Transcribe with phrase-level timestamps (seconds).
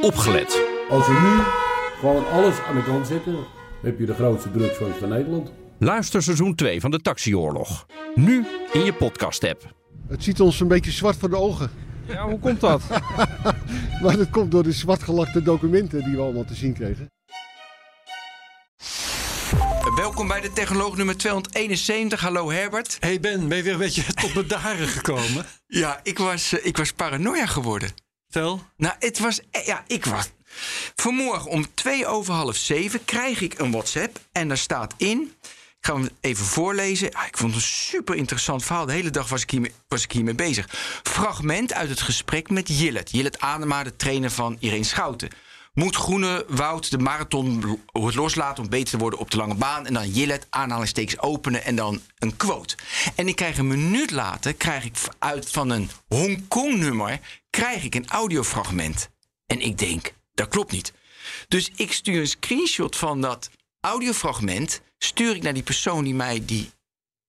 [0.00, 0.62] opgelet.
[0.90, 1.42] Als we nu
[1.98, 3.36] gewoon alles aan de kant zetten,
[3.82, 5.52] heb je de grootste drugsfans van Nederland.
[5.78, 7.86] Luister seizoen 2 van de Taxioorlog.
[8.14, 9.74] Nu in je podcast-app.
[10.08, 11.70] Het ziet ons een beetje zwart voor de ogen.
[12.06, 12.82] Ja, hoe komt dat?
[14.02, 17.10] Maar dat komt door de zwartgelakte documenten die we allemaal te zien kregen.
[19.96, 22.20] Welkom bij de Technoloog nummer 271.
[22.20, 22.96] Hallo Herbert.
[23.00, 25.46] Hey Ben, ben je weer een beetje tot bedaren gekomen?
[25.66, 27.90] Ja, ik was, eh, ik was paranoia geworden.
[28.76, 29.40] Nou, het was.
[29.50, 30.28] eh, Ja, ik was.
[30.96, 34.20] Vanmorgen om twee over half zeven krijg ik een WhatsApp.
[34.32, 35.32] En daar staat in.
[35.42, 37.12] Ik ga hem even voorlezen.
[37.12, 38.86] Ah, ik vond het een super interessant verhaal.
[38.86, 40.68] De hele dag was ik, hiermee, was ik hiermee bezig.
[41.02, 43.10] Fragment uit het gesprek met Jillet.
[43.10, 45.28] Jillet Adema, de trainer van Irene Schouten.
[45.74, 47.60] Moet Groene Woud de marathon
[47.92, 49.86] lo- loslaten om beter te worden op de lange baan?
[49.86, 52.74] En dan Jillet, aanhalingstekens openen en dan een quote.
[53.14, 57.20] En ik krijg een minuut later, krijg ik uit van een Hongkong-nummer...
[57.58, 59.10] krijg ik een audiofragment.
[59.46, 60.92] En ik denk, dat klopt niet.
[61.48, 64.80] Dus ik stuur een screenshot van dat audiofragment...
[64.98, 66.70] stuur ik naar die persoon die mij die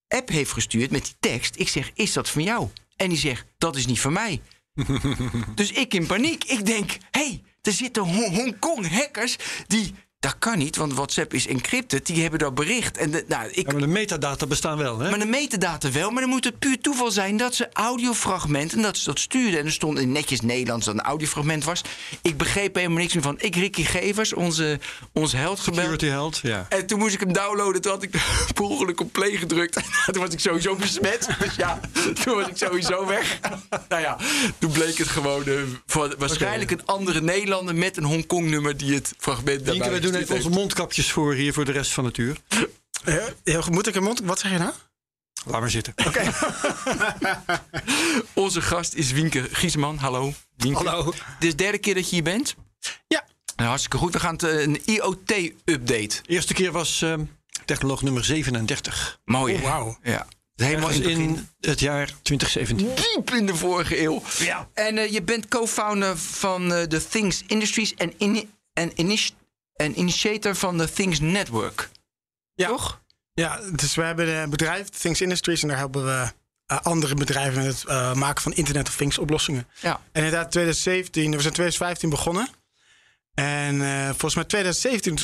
[0.08, 1.58] app heeft gestuurd met die tekst.
[1.58, 2.68] Ik zeg, is dat van jou?
[2.96, 4.42] En die zegt, dat is niet van mij.
[5.54, 6.44] dus ik in paniek.
[6.44, 9.94] Ik denk, hé, hey, er zitten Hong- Hongkong-hackers die...
[10.20, 12.06] Dat kan niet, want WhatsApp is encrypted.
[12.06, 12.96] Die hebben dat bericht.
[12.96, 15.10] En de, nou, ik, Ja, maar de metadata bestaan wel, hè?
[15.10, 18.96] maar de metadata wel, maar dan moet het puur toeval zijn dat ze audiofragmenten, dat
[18.96, 19.60] ze dat stuurden.
[19.60, 21.82] En er stond in netjes Nederlands dat een audiofragment was.
[22.22, 23.36] Ik begreep helemaal niks meer van.
[23.38, 24.78] Ik, Ricky Gevers, onze,
[25.12, 25.80] onze held gebeld.
[25.80, 26.66] Security Held, ja.
[26.68, 27.80] En toen moest ik hem downloaden.
[27.80, 28.10] Toen had ik
[28.54, 29.74] per ongeluk op play gedrukt.
[30.12, 31.28] toen was ik sowieso besmet.
[31.38, 31.80] Dus ja,
[32.22, 33.38] toen was ik sowieso weg.
[33.88, 34.16] nou ja,
[34.58, 35.44] toen bleek het gewoon
[35.86, 40.48] voor waarschijnlijk een andere Nederlander met een Hongkong-nummer die het fragment daarbij doen even onze
[40.48, 42.36] mondkapjes voor hier voor de rest van het uur.
[43.44, 43.72] heel goed.
[43.72, 44.20] Moet ik een mond...
[44.20, 44.72] Wat zeg je nou?
[45.44, 45.94] Laat maar zitten.
[48.34, 49.96] Onze gast is Wienke Giesman.
[49.96, 50.32] Hallo.
[50.56, 50.88] Wienke.
[50.88, 51.04] Hallo.
[51.04, 52.54] Dit is de derde keer dat je hier bent.
[53.08, 53.24] Ja.
[53.56, 54.12] Nou, hartstikke goed.
[54.12, 56.20] We gaan het, eh, een IoT-update.
[56.26, 57.24] Eerste keer was ehm,
[57.64, 59.20] technoloog nummer 37.
[59.24, 59.54] Mooi.
[59.54, 59.98] Oh, wauw.
[60.02, 60.26] Ja.
[60.54, 62.94] Helemaal in, in het jaar 2017.
[62.94, 64.22] diep in de vorige eeuw.
[64.38, 64.68] Ja.
[64.74, 69.34] En eh, je bent co-founder van eh, de Things Industries en, in, en, initi-
[69.80, 71.88] en initiator van de Things Network.
[72.54, 72.68] Ja.
[72.68, 73.00] Toch?
[73.32, 76.32] Ja, dus we hebben een bedrijf, Things Industries, en daar helpen we
[76.66, 79.68] eh, andere bedrijven met het eh, maken van Internet of Things oplossingen.
[79.80, 79.92] Ja.
[80.12, 82.48] En inderdaad, 2017, we zijn 2015 begonnen.
[83.34, 85.16] En eh, volgens mij 2017,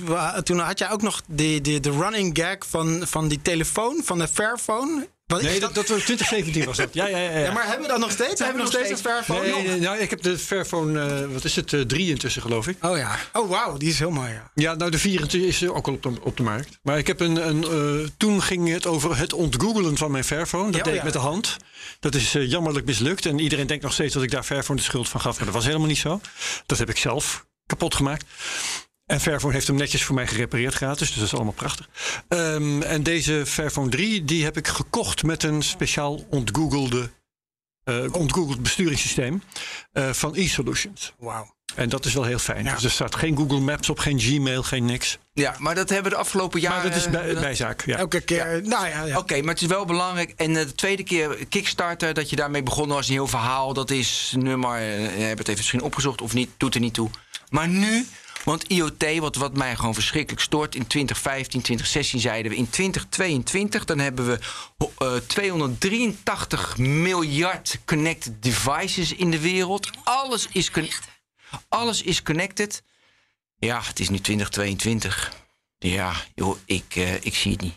[0.45, 4.19] toen had jij ook nog de, de, de running gag van, van die telefoon, van
[4.19, 5.09] de Fairphone.
[5.27, 6.95] Wat Nee, dat, dat was 2017 was dat.
[6.95, 7.31] Ja, ja, ja.
[7.31, 7.39] ja.
[7.39, 8.41] Ja, maar hebben we dat nog steeds?
[8.41, 9.41] hebben we nog steeds een Fairphone?
[9.41, 12.69] Nee, nee, nou, ik heb de Fairphone, eh, wat is het, eh, 3 intussen geloof
[12.69, 12.85] ik.
[12.85, 13.19] Oh ja.
[13.33, 14.31] Oh wauw, die is heel mooi.
[14.33, 14.51] Ja.
[14.55, 16.79] Ja, nou de 24 is ook al op de, op de markt.
[16.83, 20.71] Maar ik heb een, een eh, toen ging het over het ontgoogelen van mijn Fairphone.
[20.71, 21.57] Dat Ja, oh deed ik met de hand.
[22.01, 23.27] Dat is jammerlijk mislukt.
[23.27, 25.37] En iedereen denkt nog steeds dat ik daar Fairphone de schuld van gaf.
[25.37, 26.21] Maar dat was helemaal niet zo.
[26.67, 28.25] Dat heb ik zelf kapot gemaakt.
[29.07, 31.09] En Fairphone heeft hem netjes voor mij gerepareerd gratis.
[31.09, 31.89] Dus dat is allemaal prachtig.
[32.29, 37.11] Ehm, en deze Fairphone 3 die heb ik gekocht met een speciaal ontgoogelde,
[37.85, 39.43] eh, ontgoogeld besturingssysteem
[39.93, 41.13] eh, van e-solutions.
[41.19, 41.55] Wauw.
[41.75, 42.65] En dat is wel heel fijn.
[42.65, 42.75] Ja.
[42.75, 45.19] Dus er staat geen Google Maps op, geen Gmail, geen niks.
[45.33, 46.83] Ja, maar dat hebben we de afgelopen jaren...
[46.83, 47.85] Maar dat is bij, eh, bijzaak.
[47.85, 47.97] Ja.
[47.97, 49.05] Elke keer, nou ja.
[49.05, 49.19] ja.
[49.19, 50.33] Oké, maar het is wel belangrijk.
[50.37, 53.73] En de tweede keer Kickstarter, dat je daarmee begonnen was, een heel verhaal.
[53.73, 57.11] Dat is nummer, je hebt het even misschien opgezocht of niet, doet er niet toe.
[57.49, 58.07] Maar nu,
[58.47, 60.75] want IoT, wat, wat mij gewoon verschrikkelijk stoort.
[60.75, 62.57] In 2015, 2016 zeiden we.
[62.59, 64.39] In 2022, dan hebben we
[64.99, 69.91] eh, 283 miljard connected devices in de wereld.
[70.05, 70.89] Alles is, con-
[71.69, 72.83] alles is connected.
[73.59, 75.33] Ja, het is nu 2022.
[75.79, 77.75] Ja, joh, ik, eh, ik zie het niet.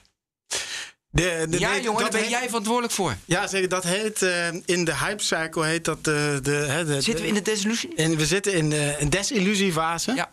[1.11, 3.15] De, de, Ja, nee, jongen, daar dat ben heet- jij verantwoordelijk voor.
[3.25, 3.69] Ja, zeker.
[3.69, 6.39] Dat heet eh, in de hype cycle heet dat de.
[6.43, 7.95] de, hè, de Zitten we in de desillusie?
[7.95, 10.13] En we zitten in de een desillusiefase.
[10.13, 10.29] Ja.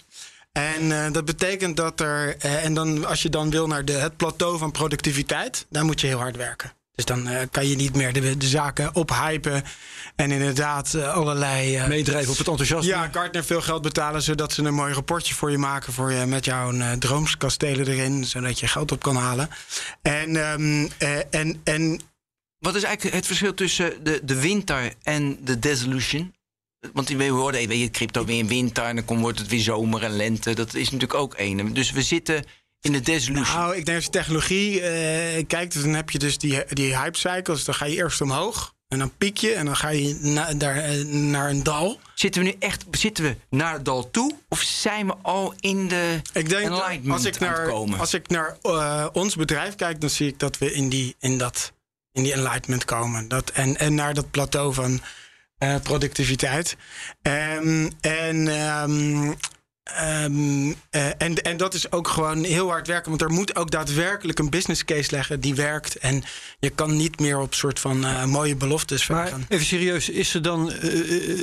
[0.57, 2.37] En eh, dat betekent dat er.
[2.39, 6.01] eh, en dan, als je dan wil naar de, het plateau van productiviteit, dan moet
[6.01, 6.73] je heel hard werken.
[6.95, 9.63] Dus dan eh, kan je niet meer de, de zaken ophypen.
[10.15, 11.77] En inderdaad allerlei.
[11.77, 12.89] eh, Meedrijven op het enthousiasme.
[12.91, 16.27] ja, Gartner veel geld betalen zodat ze een mooi rapportje voor je maken voor je
[16.27, 19.49] met jouw uh, droomskastelen erin, zodat je geld op kan halen.
[20.03, 22.01] En, um, uh, en, en
[22.59, 26.35] Wat is eigenlijk het verschil tussen de, de winter en de desillusion?
[26.93, 29.61] Want we hoorden, weet je, crypto weer in winter en dan komt, wordt het weer
[29.61, 30.55] zomer en lente.
[30.55, 31.75] Dat is natuurlijk ook één.
[31.75, 32.45] Dus we zitten
[32.81, 33.57] in de desillusion.
[33.57, 34.87] Nou, ik denk als je technologie uh,
[35.47, 37.65] kijkt, dan heb je dus die, die hype cycles.
[37.65, 40.95] Dan ga je eerst omhoog en dan piek je en dan ga je na, daar,
[40.95, 42.01] uh, naar een dal.
[42.15, 44.35] Zitten we nu echt zitten we naar het dal toe?
[44.49, 47.99] Of zijn we al in de ik denk enlightenment als ik naar, komen?
[47.99, 51.39] Als ik naar uh, ons bedrijf kijk, dan zie ik dat we in die, in
[51.39, 51.73] dat,
[52.13, 53.29] in die enlightenment komen.
[53.29, 55.01] Dat, en, en naar dat plateau van
[55.59, 56.77] eh, productiviteit.
[57.23, 59.33] Ehm, en, ehm,
[59.83, 63.09] ehm, eh, en, en dat is ook gewoon heel hard werken.
[63.09, 65.97] Want er moet ook daadwerkelijk een business case leggen die werkt.
[65.97, 66.25] En
[66.59, 70.43] je kan niet meer op soort van eh, mooie beloftes Maar even serieus, is er
[70.43, 70.73] dan,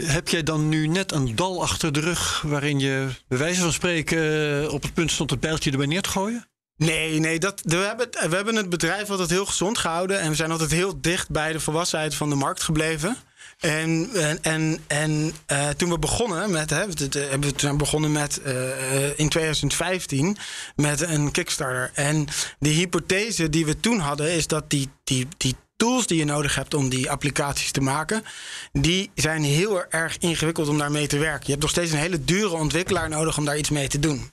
[0.06, 2.42] heb jij dan nu net een dal achter de rug...
[2.46, 6.10] waarin je bij wijze van spreken op het punt stond het bijltje erbij neer te
[6.10, 6.48] gooien?
[6.78, 10.20] Nee, nee dat, we, hebben, we hebben het bedrijf altijd heel gezond gehouden.
[10.20, 13.18] En we zijn altijd heel dicht bij de volwassenheid van de markt gebleven.
[13.64, 14.10] En,
[14.42, 20.38] en, en, eh, toen we begonnen met, hè, we- zijn begonnen met eh, in 2015
[20.76, 21.92] met een Kickstarter.
[21.94, 22.28] En
[22.60, 26.56] de hypothese die we toen hadden is dat die, die, die tools die je nodig
[26.56, 28.24] hebt om die applicaties te maken,
[28.72, 31.44] die zijn heel erg ingewikkeld om daarmee te werken.
[31.44, 34.32] Je hebt nog steeds een hele dure ontwikkelaar nodig om daar iets mee te doen.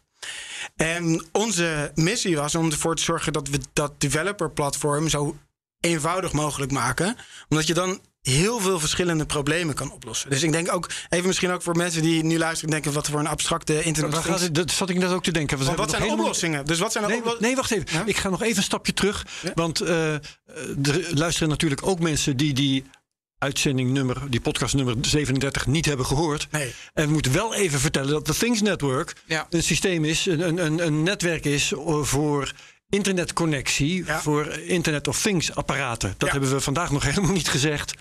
[0.76, 5.36] En onze missie was om ervoor te zorgen dat we dat developer-platform zo
[5.80, 7.16] eenvoudig mogelijk maken.
[7.48, 10.30] Omdat je dan heel veel verschillende problemen kan oplossen.
[10.30, 13.18] Dus ik denk ook, even misschien ook voor mensen die nu luisteren, denken wat voor
[13.20, 14.12] een abstracte internet.
[14.12, 15.58] Waar gaat het, dat zat ik net ook te denken.
[15.58, 16.64] Want wat zijn nog de helemaal- oplossingen?
[16.66, 17.46] Dus wat zijn de Nee, oplossingen?
[17.48, 17.86] nee, wacht even.
[17.92, 18.02] Ja?
[18.06, 19.26] Ik ga nog even een stapje terug.
[19.42, 19.50] Ja.
[19.54, 20.14] Want eh,
[20.82, 22.84] er luisteren natuurlijk ook mensen die die
[23.38, 26.46] uitzending nummer, die podcast nummer 37 niet hebben gehoord.
[26.50, 26.74] Nee.
[26.94, 29.46] En we moeten wel even vertellen dat de Things Network Ja.
[29.50, 32.52] een systeem is, een, een, een netwerk is eh, voor
[32.90, 34.20] internetconnectie, Ja.
[34.20, 36.14] voor Internet of Things apparaten.
[36.18, 36.32] Dat Ja.
[36.34, 37.94] hebben we vandaag nog helemaal niet gezegd.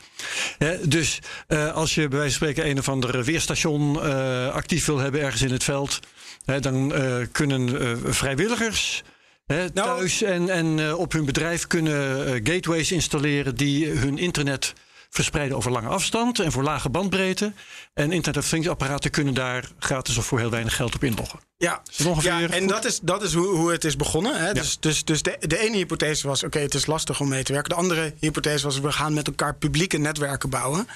[0.84, 4.98] Dus eh, als je bij wijze van spreken een of ander weerstation eh, actief wil
[4.98, 6.00] hebben ergens in het veld,
[6.46, 9.04] hè, dan eh, kunnen eh, vrijwilligers
[9.48, 14.74] Nou- thuis en, en eh, op hun bedrijf kunnen eh, gateways installeren die hun internet
[15.10, 17.54] verspreiden over lange afstand en voor lage bandbreedte.
[17.94, 21.40] En Internet of Things apparaten kunnen daar gratis of voor heel weinig geld op inloggen.
[21.62, 21.82] Ja,
[22.20, 22.70] ja en goed?
[22.70, 24.40] dat is, dat is hoe, hoe het is begonnen.
[24.46, 24.54] Hè?
[24.54, 27.54] Dus, dus, dus de, de ene hypothese was, oké, het is lastig om mee te
[27.54, 27.70] werken.
[27.70, 30.88] De andere hypothese was, we gaan met elkaar publieke netwerken bouwen.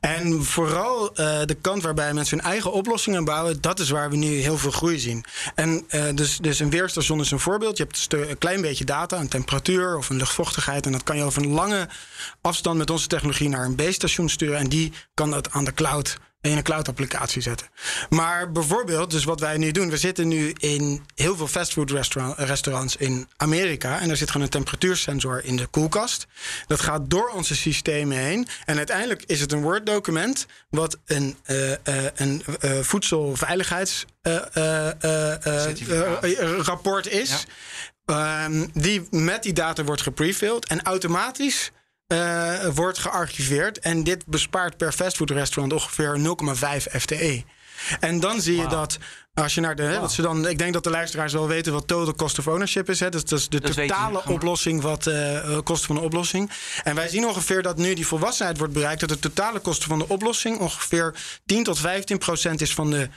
[0.00, 3.60] En vooral eh, de kant waarbij mensen hun eigen oplossingen bouwen...
[3.60, 5.24] dat is waar we nu heel veel groei zien.
[5.54, 7.76] En eh, dus, dus een weerstation is een voorbeeld.
[7.76, 10.86] Je hebt een klein beetje data, een temperatuur of een luchtvochtigheid...
[10.86, 11.88] en dat kan je over een lange
[12.40, 14.58] afstand met onze technologie naar een B-station sturen...
[14.58, 17.66] en die kan dat aan de cloud in een cloud-applicatie zetten.
[18.10, 22.38] Maar bijvoorbeeld, dus wat wij nu doen, we zitten nu in heel veel fastfood restaurant,
[22.38, 24.00] restaurants in Amerika.
[24.00, 26.26] En er zit gewoon een temperatuursensor in de koelkast.
[26.66, 28.46] Dat gaat door onze systemen heen.
[28.64, 31.78] En uiteindelijk is het een Word-document, wat een, eh, eh,
[32.14, 34.04] een eh, voedselveiligheids.
[34.22, 36.22] eh, eh, eh, eh, Certificaat.
[36.24, 37.46] eh, eh, rapport is.
[38.06, 41.70] Ehm, die met die data wordt geprefilled en automatisch
[42.12, 43.78] eh, wordt gearchiveerd.
[43.78, 47.44] En dit bespaart per fastfoodrestaurant ongeveer 0,5 FTE.
[48.00, 48.98] En dan zie je dat
[49.34, 49.98] als je naar de.
[50.00, 52.90] wat ze dan, ik denk dat de luisteraars wel weten wat total cost of ownership
[52.90, 53.00] is.
[53.00, 53.08] Hè.
[53.08, 56.50] Dus dat is de Dat totale oplossing, wat eh kosten van de oplossing.
[56.84, 59.98] En wij zien ongeveer dat nu die volwassenheid wordt bereikt, dat de totale kosten van
[59.98, 61.14] de oplossing ongeveer
[61.46, 63.08] 10 tot 15 procent is van de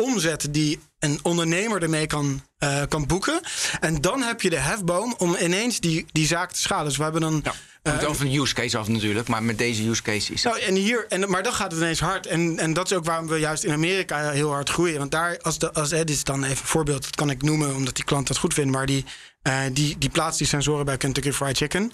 [0.00, 3.40] omzet die een ondernemer ermee kan, eh, kan boeken.
[3.80, 6.84] En dan heb je de hefboom om ineens die, die zaak te schalen.
[6.84, 7.40] Dus we hebben dan.
[7.44, 7.52] Ja,
[7.82, 10.52] het hangt over een use case af natuurlijk, maar met deze use case is het.
[10.52, 12.26] Nou, en hier, en, maar dan gaat het ineens hard.
[12.26, 14.98] En, en dat is ook waarom we juist in Amerika heel hard groeien.
[14.98, 17.42] Want daar, als, de, als hè, dit is dan even een voorbeeld, dat kan ik
[17.42, 18.72] noemen omdat die klant dat goed vindt.
[18.72, 19.04] Maar die,
[19.42, 21.92] eh, die, die plaatst die sensoren bij Kentucky Fried Chicken.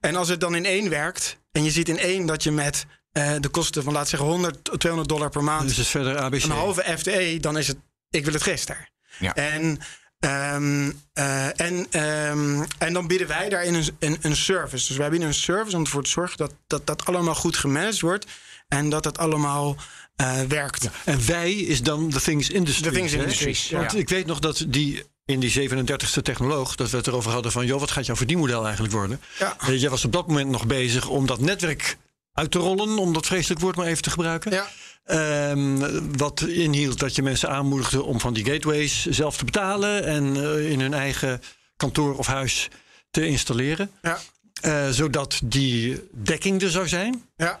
[0.00, 2.86] En als het dan in één werkt, en je ziet in één dat je met
[3.16, 6.42] eh, de kosten van, laat zeggen, 100, 200 dollar per maand Dus is verder ABC.
[6.42, 7.76] een halve FTE, dan is het,
[8.10, 8.88] ik wil het gisteren.
[9.18, 9.34] Ja.
[9.34, 9.78] En,
[10.18, 14.88] ehm, eh, en, ehm, en dan bieden wij daarin een, een, een service.
[14.88, 18.00] Dus wij bieden een service om ervoor te zorgen dat dat, dat allemaal goed gemanaged
[18.00, 18.26] wordt.
[18.68, 19.76] En dat het allemaal
[20.16, 20.88] eh, werkt.
[21.04, 23.10] En wij is dan de Things Industries.
[23.10, 23.78] The Things ja.
[23.78, 27.52] Want ik weet nog dat die in die 37e technoloog, dat we het erover hadden
[27.52, 29.20] van, joh, wat gaat jouw verdienmodel eigenlijk worden?
[29.38, 29.56] Ja.
[29.72, 31.96] Jij was op dat moment nog bezig om dat netwerk
[32.36, 34.52] uit te rollen, om dat vreselijk woord maar even te gebruiken.
[34.52, 34.66] Ja.
[35.04, 35.78] Ehm,
[36.16, 40.70] wat inhield dat je mensen aanmoedigde om van die gateways zelf te betalen en eh,
[40.70, 41.42] in hun eigen
[41.76, 42.68] kantoor of huis
[43.10, 43.90] te installeren.
[44.02, 44.18] Ja.
[44.60, 47.24] Eh, zodat die dekking er zou zijn.
[47.36, 47.60] Ja.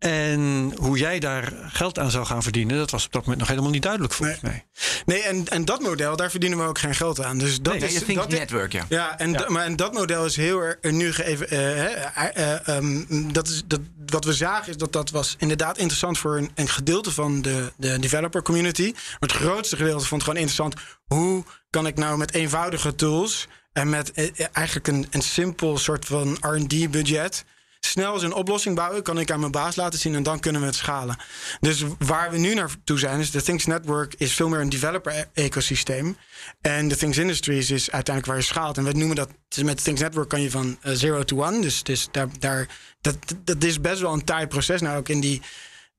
[0.00, 3.48] En hoe jij daar geld aan zou gaan verdienen, dat was op dat moment nog
[3.48, 4.66] helemaal niet duidelijk volgens mij.
[5.06, 7.38] Nee, en, en dat model, daar verdienen we ook geen geld aan.
[7.38, 8.86] Dus dat Nee, is Think dat Network, ja.
[8.88, 11.48] Ja, en, da- maar, en dat model is heel erg nu geëven.
[11.48, 15.34] eh, hè, eh, eh, ehm, dat is, dat, wat we zagen is dat dat was
[15.38, 18.90] inderdaad interessant voor een, een gedeelte van de, de developer community.
[18.94, 20.74] Maar het grootste gedeelte vond het gewoon interessant.
[21.06, 25.78] Hoe kan ik nou met eenvoudige tools en met eh, eh, eigenlijk een, een simpel
[25.78, 27.44] soort van RD budget.
[27.80, 30.60] Snel eens een oplossing bouwen, kan ik aan mijn baas laten zien en dan kunnen
[30.60, 31.16] we het schalen.
[31.60, 36.16] Dus waar we nu naartoe zijn, is de Things Network is veel meer een developer-ecosysteem.
[36.60, 38.78] En de Things Industries is uiteindelijk waar je schaalt.
[38.78, 39.28] En we noemen dat,
[39.62, 41.60] met Things Network kan je van eh, zero to one.
[41.60, 42.68] Dus, dus daar, daar,
[43.00, 44.80] dat, dat is best wel een taai proces.
[44.80, 45.42] Nou, ook in die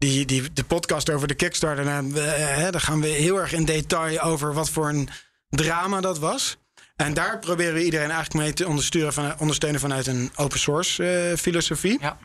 [0.02, 3.66] die, die, de podcast over de Kickstarter, dan, eh, dan gaan we heel erg in
[3.66, 5.10] detail over wat voor een
[5.50, 6.58] drama dat was.
[7.06, 11.04] En daar proberen we iedereen eigenlijk mee te ondersteunen, van, ondersteunen vanuit een open source
[11.32, 11.98] eh, filosofie.
[12.02, 12.18] Ja.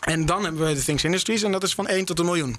[0.00, 2.56] En dan hebben we de Things Industries en dat is van 1 tot een miljoen.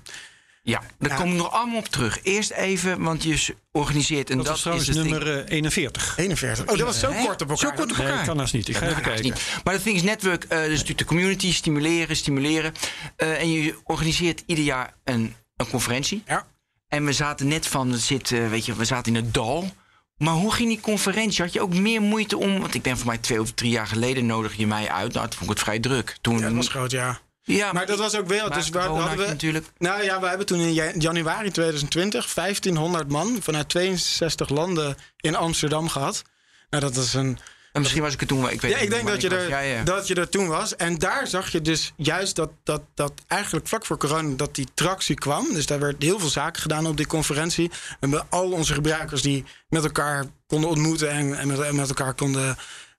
[0.64, 1.16] Ja, daar Ja.
[1.16, 2.20] kom ik nog allemaal op terug.
[2.24, 6.14] Eerst even, want je organiseert en Dat, dat, was trouwens is het nummer eh, 41.
[6.18, 6.66] 41.
[6.68, 7.58] Oh, dat was zo kort op elkaar.
[7.70, 8.26] Zo kort op Nee, elkaar.
[8.26, 8.68] kan haast niet.
[8.68, 9.24] Ik ga even kijken.
[9.24, 9.42] niet.
[9.64, 12.74] Maar de Things Network, eh, dat is natuurlijk de community, stimuleren, stimuleren.
[13.16, 16.24] Eh, en je organiseert ieder jaar een, een conferentie.
[16.28, 16.46] Ja.
[16.88, 19.72] En we zaten net van, het zit, eh, weet je, we zaten in het dal.
[20.20, 21.44] Maar hoe ging die conferentie?
[21.44, 23.88] Had je ook meer moeite om, want ik ben voor mij twee of drie jaar
[23.88, 25.14] geleden nodig je mij uit.
[25.14, 26.18] Nou, toen vond ik het vrij druk.
[26.22, 27.20] Toen, Ja, dat was groot, ja.
[27.44, 29.66] ja, Maar dat was ook maar Dus we corona hadden we, natuurlijk.
[29.78, 35.36] Nou ja, we hebben toen in ja- januari 2020 1500 man vanuit 62 landen in
[35.36, 36.22] Amsterdam gehad.
[36.70, 37.40] Nou, dat is een.
[37.72, 39.50] En misschien was ik er toen, wel- ik weet Ja, ik denk dat je, er,
[39.50, 39.84] ja, ja.
[39.84, 40.76] dat je er toen was.
[40.76, 44.68] En daar zag je dus juist dat, dat, dat eigenlijk vlak voor corona dat die
[44.74, 45.54] tractie kwam.
[45.54, 47.70] Dus daar werd heel veel zaken gedaan op die conferentie.
[47.70, 51.88] We hebben al onze gebruikers die met elkaar konden ontmoeten en, en met, en met
[51.90, 52.58] elkaar konden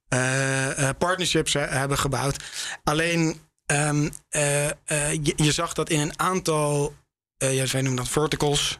[0.08, 2.36] eh, partnerships he- hebben gebouwd.
[2.84, 4.68] Alleen ehm, eh,
[5.12, 6.94] je, je zag dat in een aantal,
[7.36, 8.78] ja, wij noemen dat verticals.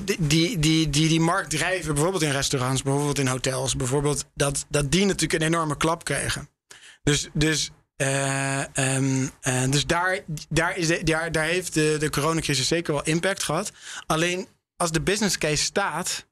[0.00, 4.66] Die, die, die, die die markt drijven, bijvoorbeeld in restaurants, bijvoorbeeld in hotels, bijvoorbeeld, dat,
[4.68, 6.48] dat die natuurlijk een enorme klap kregen.
[7.02, 10.18] Dus, dus, eh, ehm, eh, dus daar,
[10.48, 13.72] daar, is de, daar, daar heeft de, de coronacrisis zeker wel impact gehad.
[14.06, 16.26] Alleen als de business case staat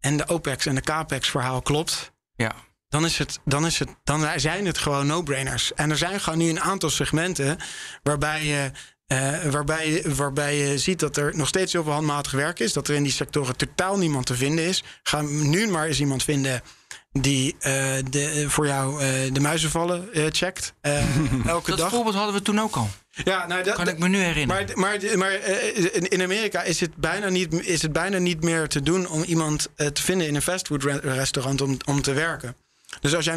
[0.00, 2.54] en de OPEX en de CAPEX verhaal klopt, Ja.
[2.88, 5.74] dan, is het, dan, is het, dan zijn het gewoon no-brainers.
[5.74, 7.58] En er zijn gewoon nu een aantal segmenten
[8.02, 8.70] waarbij je,
[9.08, 12.72] eh, waarbij, je- waarbij je ziet dat er nog steeds heel veel handmatig werk is.
[12.72, 14.84] Dat er in die sectoren totaal niemand te vinden is.
[15.02, 16.62] Ga nu maar eens iemand vinden
[17.12, 17.72] die eh,
[18.10, 20.72] de, voor jou eh, de muizenvallen checkt.
[21.46, 21.90] elke Dat dag.
[21.90, 22.90] voorbeeld hadden we toen ook al.
[23.24, 24.66] Ja, nou, dat, Kan ik me nu herinneren.
[24.78, 25.32] maar, maar, maar
[25.92, 29.68] in Amerika is het, bijna niet, is het bijna niet meer te doen om iemand
[29.76, 32.56] te vinden in een fastfood re- restaurant om, om te werken.
[33.00, 33.34] Dus als jij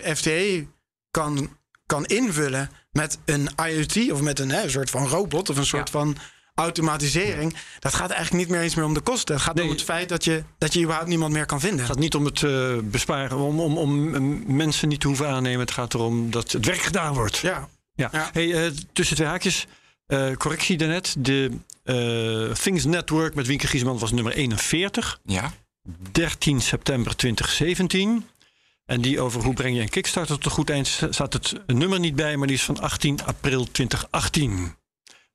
[0.00, 0.66] 0,5 FTE
[1.10, 1.56] kan,
[1.90, 5.66] kan invullen met een IoT of met een, hè, een soort van robot of een
[5.66, 5.98] soort Ja.
[5.98, 6.16] van
[6.54, 9.34] automatisering, dat gaat eigenlijk niet meer eens meer om de kosten.
[9.34, 9.64] Het gaat Nee.
[9.64, 11.78] om het feit dat je, dat je überhaupt niemand meer kan vinden.
[11.78, 15.28] Het gaat niet om het eh, besparen, om, om, om eh, mensen niet te hoeven
[15.28, 15.60] aannemen.
[15.60, 17.36] Het gaat erom dat het werk gedaan wordt.
[17.38, 18.08] Ja, Ja.
[18.12, 18.30] Ja.
[18.32, 19.66] Hey, eh, tussen twee haakjes,
[20.06, 21.14] eh, correctie daarnet.
[21.18, 21.50] De
[21.84, 25.20] eh, Things Network met Wienke Giesman was nummer 41.
[25.24, 25.52] Ja.
[26.12, 28.24] 13 september 2017.
[28.90, 31.98] En die over hoe breng je een Kickstarter tot een goed eind staat het nummer
[32.00, 34.76] niet bij, maar die is van 18 april 2018.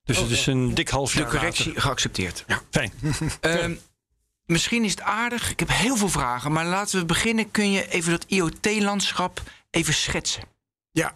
[0.03, 1.81] Dus het is een dik half De jaar correctie later.
[1.81, 2.43] geaccepteerd.
[2.47, 2.91] Ja, fijn.
[3.41, 3.75] Ehm,
[4.45, 5.49] misschien is het aardig.
[5.51, 6.51] Ik heb heel veel vragen.
[6.51, 7.51] Maar laten we beginnen.
[7.51, 10.43] Kun je even dat IoT-landschap even schetsen?
[10.91, 11.15] ja.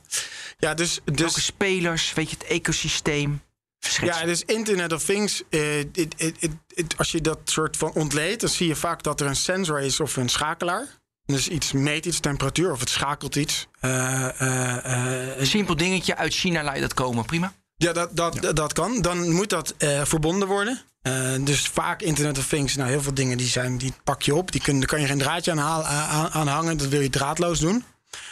[0.58, 2.14] ja dus, dus Welke spelers?
[2.14, 3.42] Weet je, het ecosysteem?
[3.80, 4.20] Schetsen.
[4.20, 7.94] Ja, dus Internet of Things, eh, it- it- it- it- als je dat soort van
[7.94, 10.99] ontleedt, dan zie je vaak dat er een sensor is of een schakelaar.
[11.36, 13.68] Dus iets meet iets, temperatuur, of het schakelt iets.
[13.80, 14.86] Eh, eh,
[15.32, 16.16] eh, Een simpel dingetje.
[16.18, 17.26] Uit China laat je dat komen.
[17.26, 17.54] Prima.
[17.78, 19.02] ja, dat, dat, dat kan.
[19.02, 20.82] Dan moet dat eh, verbonden worden.
[21.02, 24.36] Eh, dus vaak Internet of Things, nou heel veel dingen die, zijn, die pak je
[24.36, 24.52] op.
[24.52, 26.78] Die kun, daar kan je geen draadje aan, haal- aan, aan hangen.
[26.78, 27.84] Dat wil je draadloos doen.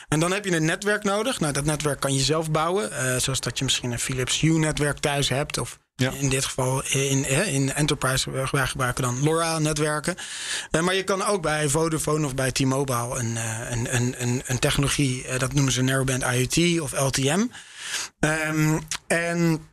[0.07, 1.39] En dan heb je een netwerk nodig.
[1.39, 2.91] Nou, dat netwerk kan je zelf bouwen.
[2.91, 5.57] eh, zoals dat je misschien een Philips Hue-netwerk thuis hebt.
[5.57, 6.11] Of Ja.
[6.11, 10.15] in dit geval in, in Enterprise, wij gebruiken dan LoRa-netwerken.
[10.71, 14.59] Eh, maar je kan ook bij Vodafone of bij T-Mobile een, eh, een, een, een
[14.59, 17.45] technologie, eh, dat noemen ze Narrowband IoT of LTM.
[18.19, 19.67] Ehm, en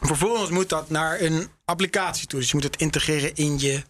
[0.00, 2.38] vervolgens moet dat naar een applicatie toe.
[2.38, 3.82] Dus je moet het integreren in je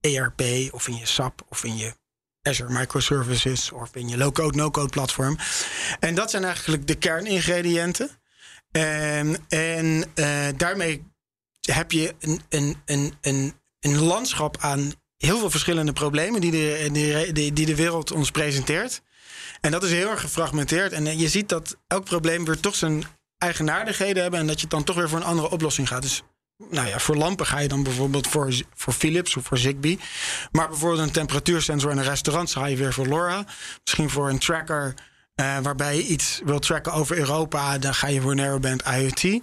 [0.00, 1.94] ERP of in je SAP of in je
[2.42, 5.38] Azure Microservices of in je low-code, no-code platform.
[6.00, 8.21] En dat zijn eigenlijk de kerningrediënten.
[8.72, 11.04] En, en eh, daarmee
[11.60, 16.88] heb je een, een, een, een, een landschap aan heel veel verschillende problemen die de,
[16.92, 19.02] die, die, die de wereld ons presenteert.
[19.60, 20.92] En dat is heel erg gefragmenteerd.
[20.92, 23.04] En eh, je ziet dat elk probleem weer toch zijn
[23.38, 24.40] eigenaardigheden hebben.
[24.40, 26.02] En dat je dan toch weer voor een andere oplossing gaat.
[26.02, 26.22] Dus
[26.70, 29.98] nou ja, voor lampen ga je dan bijvoorbeeld voor, voor Philips of voor Zigbee.
[30.52, 33.44] Maar bijvoorbeeld een temperatuursensor in een restaurant ga je weer voor LoRa.
[33.84, 34.94] Misschien voor een tracker
[35.34, 37.78] eh, waarbij je iets wil tracken over Europa.
[37.78, 39.42] Dan ga je voor Narrowband IoT.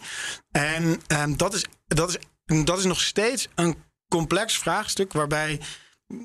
[0.51, 2.17] En ehm, dat, is, dat, is,
[2.63, 3.75] dat is nog steeds een
[4.07, 5.59] complex vraagstuk waarbij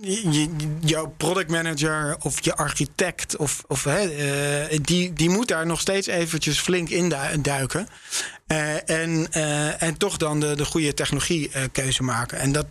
[0.00, 0.49] je,
[0.80, 5.80] jouw product manager of je architect of, of hè, eh, die, die moet daar nog
[5.80, 7.88] steeds eventjes flink in du- duiken.
[8.47, 9.33] Eh, en,
[9.78, 12.38] en toch dan de, de goede technologiekeuze maken.
[12.38, 12.66] En dat,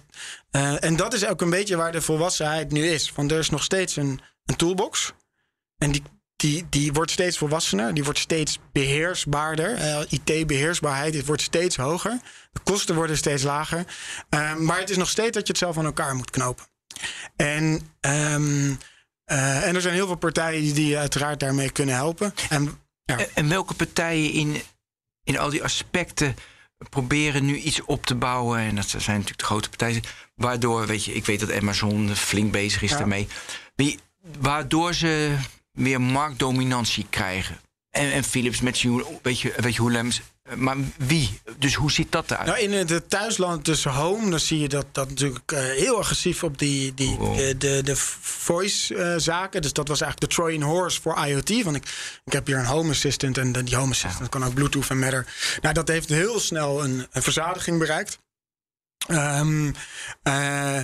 [0.79, 3.11] en dat is ook een beetje waar de volwassenheid nu is.
[3.15, 5.13] Want er is nog steeds een, een toolbox.
[5.77, 6.03] En die,
[6.35, 9.75] die, die wordt steeds volwassener, die wordt steeds beheersbaarder.
[9.75, 12.19] Eh, IT-beheersbaarheid wordt steeds hoger.
[12.51, 13.85] De kosten worden steeds lager.
[14.29, 16.65] Eh, maar het is nog steeds dat je het zelf aan elkaar moet knopen.
[17.35, 18.73] En, ehm,
[19.25, 22.33] eh, en er zijn heel veel partijen die je uiteraard daarmee kunnen helpen.
[22.49, 23.17] En, ja.
[23.17, 24.61] En, en welke partijen in,
[25.23, 26.35] in al die aspecten
[26.89, 28.59] proberen nu iets op te bouwen?
[28.59, 30.01] En dat zijn natuurlijk de grote partijen.
[30.35, 32.97] Waardoor, weet je, ik weet dat Amazon flink bezig is Ja.
[32.97, 33.27] daarmee.
[33.75, 33.99] Wie,
[34.39, 35.35] waardoor ze
[35.73, 37.59] weer marktdominantie krijgen.
[37.89, 40.21] En, en Philips met zijn, weet je, weet je hoe Lems.
[40.55, 41.41] Maar wie?
[41.57, 42.47] Dus hoe ziet dat eruit?
[42.47, 46.43] Nou, in het thuisland tussen home, dan zie je dat dat natuurlijk eh, heel agressief
[46.43, 47.35] op die, die, Oh.
[47.37, 49.61] de, de, de voice-zaken.
[49.61, 51.63] dus dat was eigenlijk de Trojan horse voor IoT.
[51.63, 51.83] Want ik,
[52.25, 55.25] ik heb hier een home assistant en die home assistant kan ook Bluetooth en Matter.
[55.61, 58.17] Nou, dat heeft heel snel een, een verzadiging bereikt.
[59.07, 59.71] Ehm,
[60.23, 60.79] eh,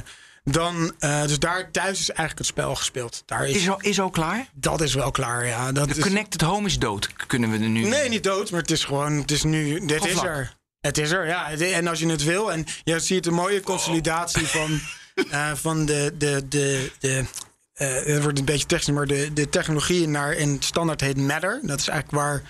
[0.52, 3.24] dan, eh, dus daar thuis is eigenlijk het spel gespeeld.
[3.26, 4.50] Daar is, is, al, is al klaar?
[4.54, 5.72] dat is wel klaar, ja.
[5.72, 7.14] Dat De is, Connected Home is dood.
[7.28, 7.84] Kunnen we er nu.
[7.84, 10.58] Nee, niet dood, maar het is gewoon, het is nu, dit is er.
[10.82, 11.52] Het is er, ja.
[11.52, 14.80] En als je het wil, en je ziet een mooie consolidatie van,
[15.30, 17.26] eh, van de, de, de, de
[17.74, 21.60] eh, het wordt een beetje technisch, maar de, de technologie naar een standaard heet Matter.
[21.64, 22.44] Dat is eigenlijk waar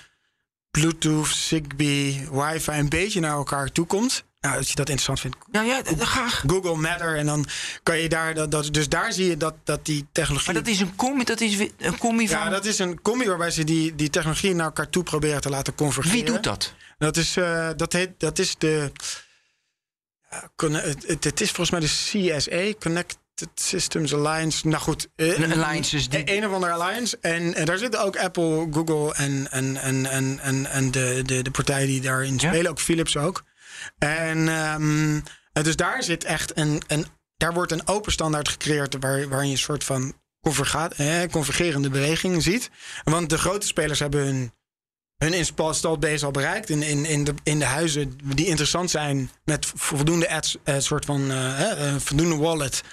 [0.71, 4.23] Bluetooth, Zigbee, wifi een beetje naar elkaar toe komt.
[4.41, 6.43] Nou, als je dat interessant vindt, Ja, ja, graag.
[6.47, 7.45] Google Matter en dan
[7.83, 10.53] kan je daar, dat, dat, dus daar zie je dat, dat die technologie...
[10.53, 12.37] Maar dat is een combi, dat is een combi van.
[12.39, 15.49] ja, dat is een combi waarbij ze die, die technologie naar elkaar toe proberen te
[15.49, 16.17] laten convergeren.
[16.17, 16.73] Wie doet dat?
[16.97, 18.91] Dat is, eh, dat heet, dat is de.
[21.19, 23.17] het, is volgens mij de CSA, Connected
[23.55, 24.67] Systems Alliance.
[24.67, 25.07] Nou goed.
[25.15, 27.17] eh, Een alliance is die- Een, of andere alliance.
[27.21, 30.05] En, en daar zitten ook Apple, Google en, en, en,
[30.39, 32.49] en, en, de, de, de partijen die daarin Ja?
[32.49, 32.71] spelen.
[32.71, 33.43] Ook Philips ook.
[33.97, 34.45] En
[35.51, 37.05] dus daar zit echt een, een.
[37.37, 40.13] Daar wordt een open standaard gecreëerd waar, waarin je een soort van
[41.31, 42.69] convergerende beweging ziet.
[43.03, 44.51] Want de grote spelers hebben hun
[45.19, 49.29] hun installed base al bereikt in, in, in, de, in de huizen die interessant zijn
[49.43, 52.83] met voldoende ads, eh, soort van eh, eh, voldoende wallet.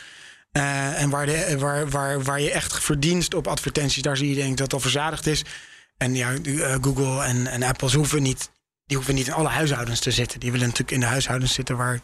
[0.53, 4.51] En waar, de, waar, waar, waar je echt verdienst op advertenties, daar zie je denk
[4.51, 5.45] ik dat al verzadigd is.
[5.97, 6.35] En ja,
[6.81, 8.51] Google en, en Apple hoeven niet,
[8.87, 10.41] die hoeven niet in alle huishoudens te zitten.
[10.41, 12.01] Die willen natuurlijk in de huishoudens zitten waar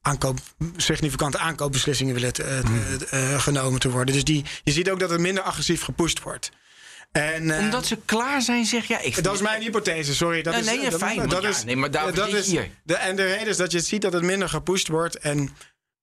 [0.00, 0.38] aankoop,
[0.76, 2.62] significante aankoopbeslissingen willen te-
[2.98, 4.14] te- eh, genomen te worden.
[4.14, 6.50] Dus die, je ziet ook dat het minder agressief gepusht wordt.
[7.12, 9.00] En, eh, Omdat ze klaar zijn, zeg ja.
[9.00, 10.42] Ik dat is mijn hypothese, sorry.
[10.42, 12.70] Dat Nee, is, nee, dat, fijn, Dat ja, nee, maar daarvoor dat is hier.
[12.84, 15.16] De, en de reden is dat je ziet dat het minder gepusht wordt.
[15.18, 15.56] En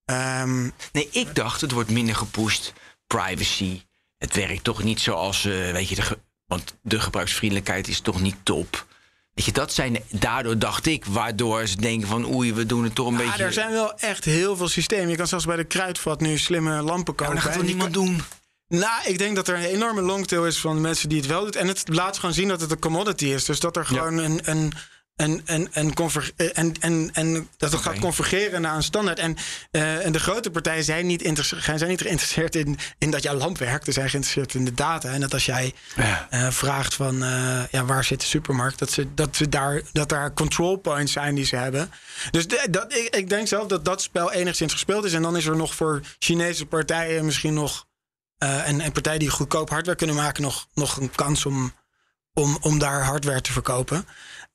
[0.05, 2.73] ehm, Nee, ik dacht het wordt minder gepusht.
[3.08, 3.82] Privacy.
[4.17, 8.36] Het werkt toch niet zoals, eh, weet je, de want de gebruiksvriendelijkheid is toch niet
[8.43, 8.88] top.
[9.33, 12.95] Weet je, dat zijn, daardoor dacht ik, waardoor ze denken van oei, we doen het
[12.95, 13.43] toch een ah, beetje.
[13.43, 15.09] er zijn wel echt heel veel systemen.
[15.09, 17.25] Je kan zelfs bij de kruidvat nu slimme lampen Ja, kopen.
[17.25, 18.21] maar dat gaat toch niemand kan- doen?
[18.67, 21.51] Nou, ik denk dat er een enorme longtail is van mensen die het wel doen.
[21.51, 23.45] En het laat gewoon zien dat het een commodity is.
[23.45, 24.39] Dus dat er gewoon een.
[24.43, 24.71] een
[25.19, 25.93] en, en, en,
[26.36, 29.19] eh, en, en, en dat het gaat convergeren naar een standaard.
[29.19, 29.38] En,
[29.71, 31.21] eh, en de grote partijen zijn niet,
[31.75, 33.86] zijn niet geïnteresseerd in, in dat jouw lamp werkt.
[33.86, 35.10] Ze zijn geïnteresseerd in de data.
[35.10, 36.27] En dat als jij Ja.
[36.29, 37.17] eh, vraagt van
[37.71, 41.36] ja, waar zit de supermarkt, dat, ze, dat, ze daar, dat daar control points zijn
[41.36, 41.91] die ze hebben.
[42.32, 45.13] Dus de- dat, ik, ik denk zelf dat dat spel enigszins gespeeld is.
[45.13, 47.88] En dan is er nog voor Chinese partijen misschien nog.
[48.38, 51.73] en, en partijen die goedkoop hardware kunnen maken, nog, nog een kans om,
[52.34, 54.05] om, om daar hardware te verkopen.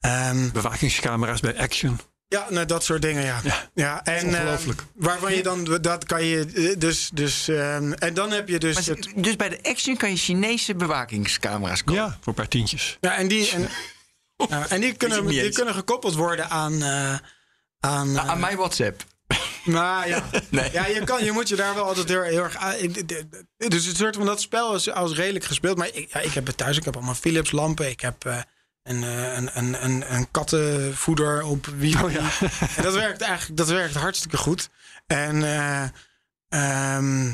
[0.05, 2.01] Ehm, Bewakingscamera's bij Action.
[2.29, 3.41] ja, nou, dat soort dingen, ja.
[3.75, 4.05] ja.
[4.05, 4.81] en, ongelooflijk.
[4.81, 8.59] eh, waarvan je dan, dat kan je, eh, dus, dus ehm, en dan heb je
[8.59, 8.75] dus...
[8.75, 12.03] Maar het- dus bij de Action kan je Chinese bewakingscamera's kopen.
[12.03, 12.97] Ja, voor een paar tientjes.
[13.01, 13.69] Ja, en die, en,
[14.49, 16.83] ja, en die, kunnen, die kunnen gekoppeld worden aan.
[16.83, 17.15] eh,
[17.81, 19.05] aan, eh, Aan mijn WhatsApp.
[19.65, 20.73] maar ja, Nee.
[20.73, 22.57] ja je, kan, je moet je daar wel altijd heel, heel erg.
[22.57, 22.77] aan-
[23.57, 25.77] Dus het soort van dat spel is als redelijk gespeeld.
[25.79, 26.77] Maar ik, ja, ik heb het thuis.
[26.77, 27.89] Ik heb allemaal Philips lampen.
[27.91, 28.45] Ik heb
[28.85, 32.05] een, eh, een, een, een, een kattenvoeder op wie.
[32.05, 32.31] Oh ja.
[32.77, 34.71] En dat werkt eigenlijk dat werkt hartstikke goed.
[35.07, 35.83] En, eh,
[36.49, 37.33] ehm,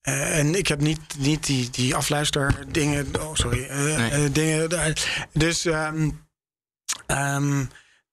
[0.00, 3.20] eh, en ik heb niet, niet die, die afluisterdingen.
[3.20, 3.70] Oh, sorry.
[3.70, 4.32] Nee.
[4.32, 4.94] dingen.
[5.32, 5.64] Dus.
[5.64, 6.10] ehm,
[7.06, 7.64] ehm,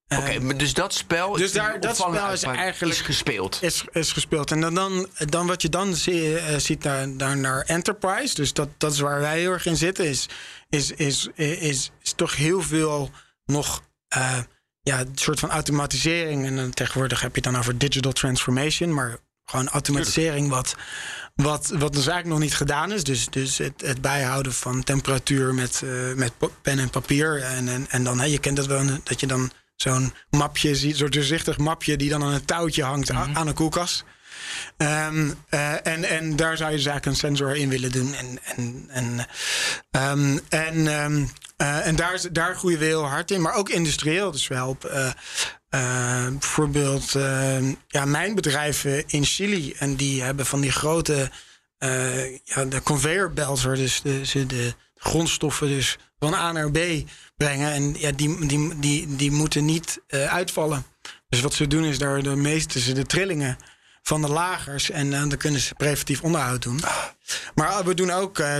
[0.07, 3.57] eh, Oké, maar dus dat spel, Dus daar- dat spel is eigenlijk- is gespeeld.
[3.61, 4.51] is, is gespeeld.
[4.51, 8.53] En dan, dan, dan wat je dan zie- eh, ziet naar, naar, naar Enterprise, dus
[8.53, 10.25] dat, dat is waar wij heel erg in zitten, is,
[10.69, 13.11] is, is, is, is toch heel veel
[13.45, 14.37] nog eh,
[14.81, 16.45] ja, een soort van automatisering.
[16.45, 20.75] En dan tegenwoordig heb je het dan over digital transformation, maar gewoon automatisering wat,
[21.35, 23.03] wat, wat dus eigenlijk nog niet gedaan is.
[23.03, 27.41] Dus, dus het, het bijhouden van temperatuur met, eh, met pen en papier.
[27.41, 31.09] En, en, en dan, hè, je kent dat wel, dat je dan zo'n mapje zo'n
[31.09, 34.03] doorzichtig mapje die dan aan een touwtje hangt a- aan een koelkast.
[34.77, 38.13] Ehm, eh, en, en daar zou je dus eigenlijk een sensor in willen doen.
[38.13, 39.27] En, en, en,
[39.91, 41.25] ehm, en, ehm,
[41.57, 43.41] eh, en daar, daar groeien we heel hard in.
[43.41, 44.31] Maar ook industrieel.
[44.31, 45.15] Dus we helpen
[45.69, 47.11] eh, bijvoorbeeld
[47.87, 49.73] ja, mijn bedrijven in Chili.
[49.73, 51.31] En die hebben van die grote
[52.43, 56.77] ja, de conveyor belts, waar dus de, ze de grondstoffen dus van A naar B
[57.37, 57.71] brengen.
[57.71, 60.85] En ja, die, die, die, die moeten niet eh, uitvallen.
[61.29, 63.57] Dus wat ze doen is daar de meeste ze de trillingen
[64.01, 64.89] van de lagers.
[64.89, 66.79] En eh, dan kunnen ze preventief onderhoud doen.
[67.55, 68.57] Maar eh, we doen ook eh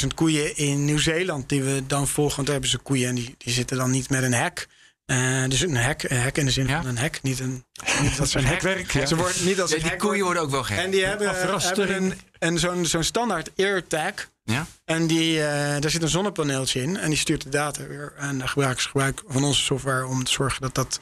[0.00, 1.48] 10.000 koeien in Nieuw-Zeeland.
[1.48, 2.34] Die we dan volgen.
[2.34, 4.68] Want daar hebben ze koeien en die, die zitten dan niet met een hek.
[5.06, 6.80] Eh, dus een hek, een hek in de zin Ja.
[6.80, 7.22] van een hek.
[7.22, 7.64] Niet, een,
[8.02, 9.06] niet dat ze een hekwerk, ja.
[9.06, 10.78] Ze worden niet als Ja, een die hek koeien worden- ook wel gek.
[10.78, 14.12] En die hebben, hebben een, en zo'n zo'n standaard AirTag.
[14.44, 14.66] Ja?
[14.84, 16.96] En die, eh, daar zit een zonnepaneeltje in.
[16.96, 18.12] En die stuurt de data weer.
[18.16, 21.00] En de gebruikers gebruiken van onze software om te zorgen dat dat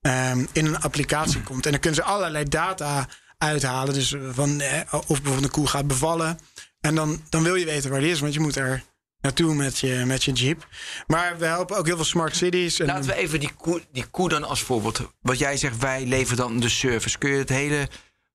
[0.00, 1.64] ehm, in een applicatie komt.
[1.64, 3.94] En dan kunnen ze allerlei data uithalen.
[3.94, 6.38] Dus van eh, of bijvoorbeeld een koe gaat bevallen.
[6.80, 8.82] En dan, dan wil je weten waar die is, want je moet er
[9.20, 10.68] naartoe met je, met je jeep.
[11.06, 12.80] Maar we helpen ook heel veel smart cities.
[12.80, 15.00] En, Laten we even die koe, die koe dan als voorbeeld.
[15.20, 17.18] Wat jij zegt, wij leveren dan de service.
[17.18, 17.88] Kun je het hele.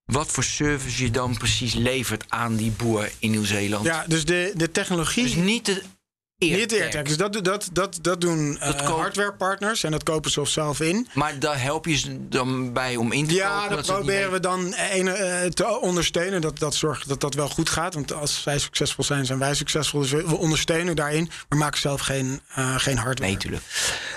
[0.06, 3.86] Wat voor service je dan precies levert aan die boer in Nieuw-Zeeland?
[3.86, 5.24] ja, dus de, de technologie.
[5.24, 5.84] Dus niet de
[6.52, 6.70] niet.
[7.06, 9.84] Dus dat, dat, dat, dat doen eh, Dat koop- hardwarepartners.
[9.84, 11.08] En dat kopen ze of zelf in.
[11.14, 13.76] Maar daar help je ze dan bij om in te Ja, kopen?
[13.76, 16.42] dat dat proberen we dan een, eh, te ondersteunen.
[16.42, 17.94] Dat, dat zorgt dat dat wel goed gaat.
[17.94, 20.00] Want als zij succesvol zijn, zijn wij succesvol.
[20.00, 21.30] Dus we, we ondersteunen daarin.
[21.50, 23.32] Maar maken zelf geen, eh, geen hardware.
[23.32, 23.64] Nee, tuurlijk.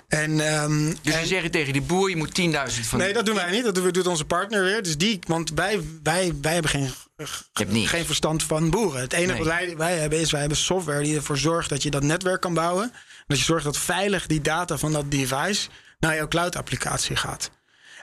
[0.08, 2.98] En, ehm, Dus en- je zegt tegen die boer, je moet 10.000 van...
[2.98, 3.64] nee, dat doen wij niet.
[3.64, 4.82] Dat doen- doet onze partner weer.
[4.82, 7.88] Dus die, want wij, wij, wij hebben geen, Je hebt niet.
[7.88, 9.00] geen verstand van boeren.
[9.00, 9.38] Het enige Nee.
[9.38, 12.40] wat wij, wij hebben is, wij hebben software die ervoor zorgt dat je dat netwerk
[12.40, 12.92] kan bouwen.
[13.26, 17.50] Dat je zorgt dat veilig die data van dat device naar jouw cloud applicatie gaat.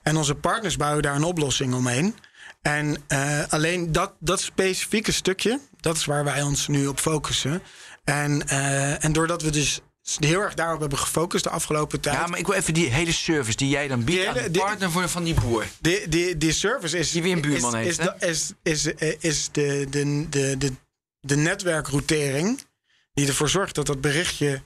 [0.04, 2.16] En onze partners bouwen daar een oplossing omheen.
[2.62, 7.62] En eh, alleen dat, dat specifieke stukje, dat is waar wij ons nu op focussen.
[8.04, 12.16] En, eh, en doordat we dus heel erg daarop hebben gefocust de afgelopen tijd.
[12.16, 14.92] Ja, maar ik wil even die hele service die jij dan biedt aan de partner
[14.92, 15.66] voor, van die boer.
[15.82, 17.12] Die, die, die service is.
[17.12, 18.30] Die weer een buurman is, heeft, is, hè?
[18.30, 20.74] is, is, is, is de, de, de, de,
[21.20, 22.66] de netwerkroutering.
[23.14, 24.64] die ervoor zorgt dat dat berichtje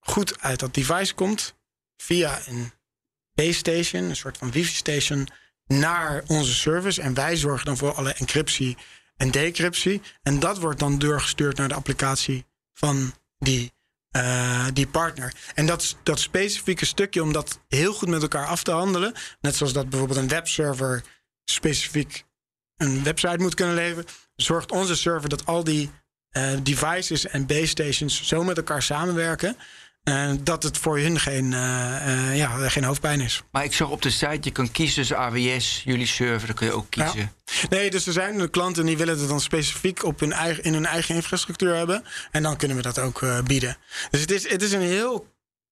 [0.00, 1.54] goed uit dat device komt.
[1.96, 2.72] via een
[3.34, 5.28] base station, een soort van wifi-station.
[5.66, 7.02] naar onze service.
[7.02, 8.76] En wij zorgen dan voor alle encryptie
[9.16, 10.02] en decryptie.
[10.22, 13.74] En dat wordt dan doorgestuurd naar de applicatie van die
[14.16, 15.34] eh, die partner.
[15.54, 19.14] En dat, dat specifieke stukje om dat heel goed met elkaar af te handelen.
[19.40, 21.02] Net zoals dat bijvoorbeeld een webserver
[21.44, 22.24] specifiek
[22.76, 24.04] een website moet kunnen leveren.
[24.36, 25.90] Zorgt onze server dat al die
[26.28, 29.56] eh, devices en base stations zo met elkaar samenwerken.
[30.42, 33.42] Dat het voor hun geen, eh, eh, ja, geen hoofdpijn is.
[33.50, 36.66] Maar ik zag op de site, je kan kiezen tussen AWS, jullie server, dan kun
[36.66, 37.32] je ook kiezen.
[37.68, 40.86] Nee, dus er zijn klanten die willen het dan specifiek op hun eigen, in hun
[40.86, 42.04] eigen infrastructuur hebben.
[42.30, 43.76] En dan kunnen we dat ook eh, bieden.
[44.10, 45.26] Dus het is, het is een heel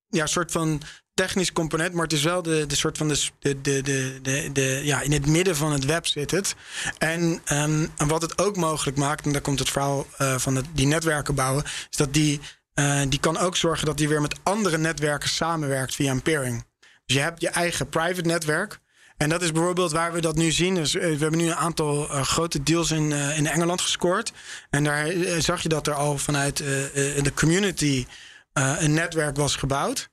[0.09, 0.83] ja, soort van
[1.15, 3.83] technisch component, maar het is wel de, de soort van de, de, de,
[4.23, 6.55] de, de, ja, in het midden van het web zit het.
[6.99, 10.67] En, ehm, en wat het ook mogelijk maakt, en daar komt het verhaal van het,
[10.73, 12.41] die netwerken bouwen, is dat die,
[12.75, 16.65] eh, die kan ook zorgen dat die weer met andere netwerken samenwerkt via een peering.
[17.07, 18.79] Dus je hebt je eigen private netwerk.
[19.17, 20.75] En dat is bijvoorbeeld waar we dat nu zien.
[20.75, 24.33] Dus, eh, we hebben nu een aantal eh, grote deals in, in Engeland gescoord.
[24.71, 28.07] En daar zag je dat er al vanuit de community
[28.53, 30.09] een netwerk was gebouwd.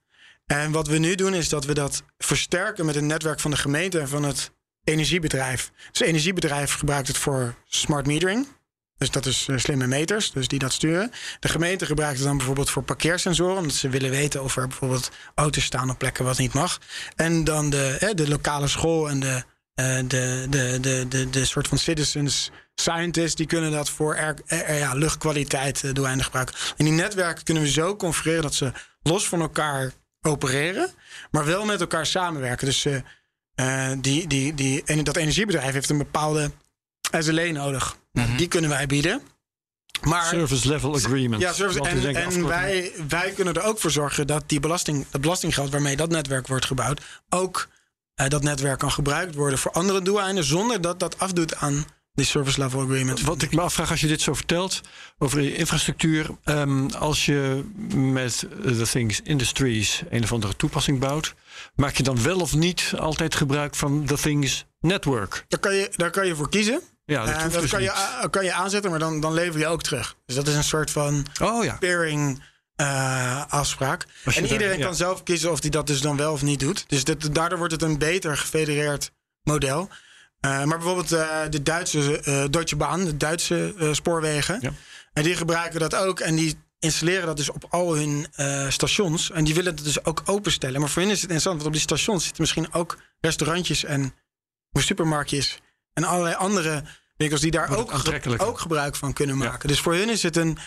[0.45, 3.57] En wat we nu doen is dat we dat versterken met een netwerk van de
[3.57, 4.51] gemeente en van het
[4.83, 5.71] energiebedrijf.
[5.75, 8.47] Dus het energiebedrijf gebruikt het voor smart metering.
[9.01, 11.11] Dus dat is eh, slimme meters, dus die dat sturen.
[11.39, 15.11] De gemeente gebruikt het dan bijvoorbeeld voor parkeersensoren, omdat ze willen weten of er bijvoorbeeld
[15.35, 16.79] auto's staan op plekken wat niet mag.
[17.15, 21.67] En dan de, de lokale school en de, eh, de, de, de, de, de soort
[21.67, 24.35] van citizens scientists, die kunnen dat voor
[24.67, 26.55] ja, luchtkwaliteit uh, doeleinden gebruiken.
[26.77, 30.89] En die netwerken kunnen we zo configureren dat ze los van elkaar opereren,
[31.31, 32.65] maar wel met elkaar samenwerken.
[32.65, 32.95] Dus eh,
[33.55, 36.51] eh, die, die, die, en dat energiebedrijf heeft een bepaalde
[37.19, 37.99] SLA nodig.
[38.11, 39.21] Nou, Die kunnen wij bieden.
[40.01, 41.41] Maar Service level agreement.
[41.41, 41.81] ja, service.
[41.81, 46.09] En, wij, wij kunnen er ook voor zorgen dat die belasting, dat belastinggeld waarmee dat
[46.09, 47.67] netwerk wordt gebouwd, ook
[48.15, 52.25] eh, dat netwerk kan gebruikt worden voor andere doeleinden, zonder dat dat afdoet aan die
[52.25, 53.21] service level agreement.
[53.21, 54.81] Wat ik me afvraag als je dit zo vertelt
[55.17, 56.29] over je infrastructuur.
[56.43, 57.63] ehm, als je
[57.95, 61.33] met The Things Industries een of andere toepassing bouwt,
[61.75, 65.45] maak je dan wel of niet altijd gebruik van The Things Network?
[65.47, 66.81] Daar kan je, daar kan je voor kiezen.
[67.11, 67.97] Ja, dat Eh, hoeft dat dus kan, je, niet.
[67.97, 70.15] a- kan je aanzetten, maar dan, dan lever je ook terug.
[70.25, 71.77] Dus dat is een soort van Oh ja.
[71.79, 72.43] pairing
[72.75, 74.01] eh, afspraak.
[74.03, 74.85] En daar- iedereen ja.
[74.85, 76.83] kan zelf kiezen of hij dat dus dan wel of niet doet.
[76.87, 79.11] Dus dat, daardoor wordt het een beter gefedereerd
[79.43, 79.89] model.
[80.39, 84.57] Eh, maar bijvoorbeeld eh, de Duitse eh, Deutsche Bahn, de Duitse eh, spoorwegen.
[84.61, 84.71] Ja.
[85.13, 86.19] En die gebruiken dat ook.
[86.19, 89.31] En die installeren dat dus op al hun eh, stations.
[89.31, 90.79] En die willen het dus ook openstellen.
[90.79, 94.13] Maar voor hen is het interessant, want op die stations zitten misschien ook restaurantjes en
[94.73, 95.59] supermarktjes.
[95.93, 96.83] En allerlei andere
[97.21, 97.91] winkels die daar ook,
[98.37, 99.67] ook gebruik van kunnen maken.
[99.67, 100.57] Dus voor hun is het, een,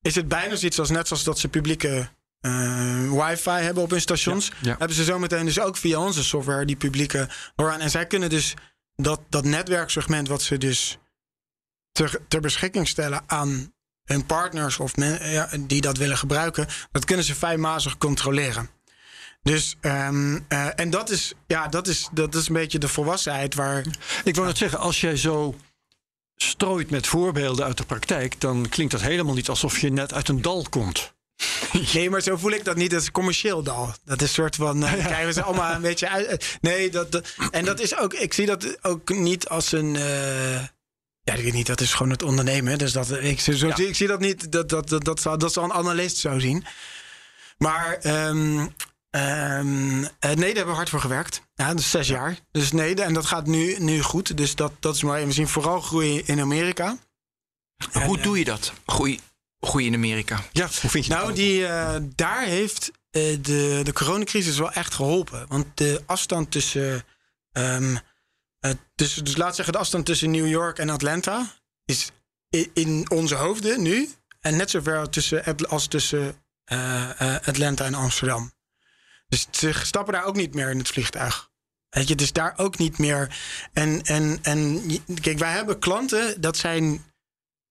[0.00, 2.08] is het bijna zoiets als net zoals dat ze publieke
[2.40, 4.46] eh, wifi hebben op hun stations.
[4.46, 4.76] Ja, ja.
[4.78, 7.28] Hebben ze zometeen dus ook via onze software die publieke.
[7.56, 8.54] En zij kunnen dus
[8.96, 10.98] dat, dat netwerksegment wat ze dus
[11.92, 13.72] ter, ter beschikking stellen aan
[14.04, 18.70] hun partners of men, ja, die dat willen gebruiken, dat kunnen ze fijnmazig controleren.
[19.42, 23.54] Dus, ehm, eh, en dat is, ja, dat, is, dat is een beetje de volwassenheid
[23.54, 23.84] waar.
[24.24, 25.56] Ik wou net zeggen, als jij zo
[26.48, 30.28] strooit met voorbeelden uit de praktijk, dan klinkt dat helemaal niet alsof je net uit
[30.28, 31.12] een dal komt.
[31.94, 32.90] Nee, maar zo voel ik dat niet.
[32.90, 33.94] Dat is commercieel dal.
[34.04, 34.84] Dat is een soort van.
[34.84, 36.26] eh, Krijgen we ze allemaal een beetje uit.
[36.26, 38.14] eh, Nee, dat, dat- En dat is ook.
[38.14, 39.96] Ik zie dat ook niet als een.
[39.96, 40.54] eh,
[41.22, 41.66] ja, ik weet niet.
[41.66, 42.78] Dat is gewoon het ondernemen.
[42.78, 44.52] Dus dat, ik, zo, zie, ik zie dat niet.
[44.52, 46.64] Dat, dat, dat, dat, zal, dat een analist zo zien.
[47.58, 47.94] Maar.
[48.02, 48.66] ehm,
[49.16, 51.42] ehm, eh, nee, daar hebben we hard voor gewerkt.
[51.54, 52.38] Ja, dat is zes jaar.
[52.50, 54.36] Dus nee, en dat gaat nu, nu goed.
[54.36, 55.20] Dus dat, dat is mooi.
[55.20, 56.96] En we zien vooral groei in Amerika.
[57.92, 58.72] Hoe doe je dat?
[58.86, 59.20] Groei,
[59.60, 60.40] groei in Amerika.
[60.52, 61.20] Ja, hoe vind je dat?
[61.22, 65.46] Nou, die, eh, daar heeft eh, de, de coronacrisis wel echt geholpen.
[65.48, 67.04] Want de afstand tussen,
[67.52, 67.96] ehm,
[68.60, 69.24] eh, tussen.
[69.24, 71.52] Dus laat zeggen, de afstand tussen New York en Atlanta
[71.84, 72.10] is
[72.56, 74.08] i- in onze hoofden nu.
[74.40, 78.52] En net zo ver tussen, als tussen eh, eh, Atlanta en Amsterdam.
[79.32, 81.50] Dus ze stappen daar ook niet meer in het vliegtuig.
[81.88, 83.36] Weet je, dus daar ook niet meer.
[83.72, 84.82] En, en, en
[85.20, 87.04] kijk, wij hebben klanten, dat zijn.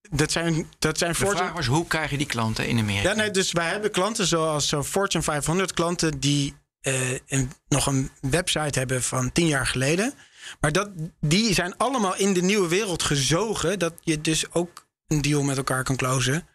[0.10, 3.10] Dat zijn, dat zijn De Fortune- vraag was, hoe krijg je die klanten in Amerika?
[3.10, 7.86] ja, nee, dus wij hebben klanten zoals zo Fortune 500 klanten die eh, een- nog
[7.88, 10.14] een website hebben van tien jaar geleden.
[10.60, 13.80] Maar dat, die zijn allemaal in de nieuwe wereld gezogen.
[13.80, 16.48] Dat je dus ook een deal met elkaar kan closen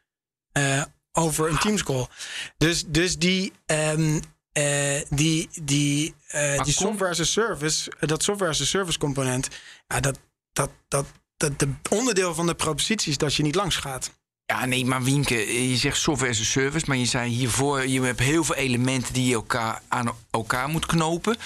[0.53, 2.07] eh, over een Teams call.
[2.59, 4.21] Dus, dus die, ehm,
[4.57, 8.99] eh, die, die, eh, die software as a service, eh, dat software as a service
[8.99, 9.49] component,
[9.88, 10.19] ja, dat,
[10.53, 14.11] dat, dat, dat de onderdeel van de propositie is dat je niet langs gaat.
[14.47, 18.01] Ja, nee, maar Wienke, je zegt software as a service, maar je zei hiervoor, je
[18.01, 21.37] hebt heel veel elementen die je elkaar aan elkaar moet knopen.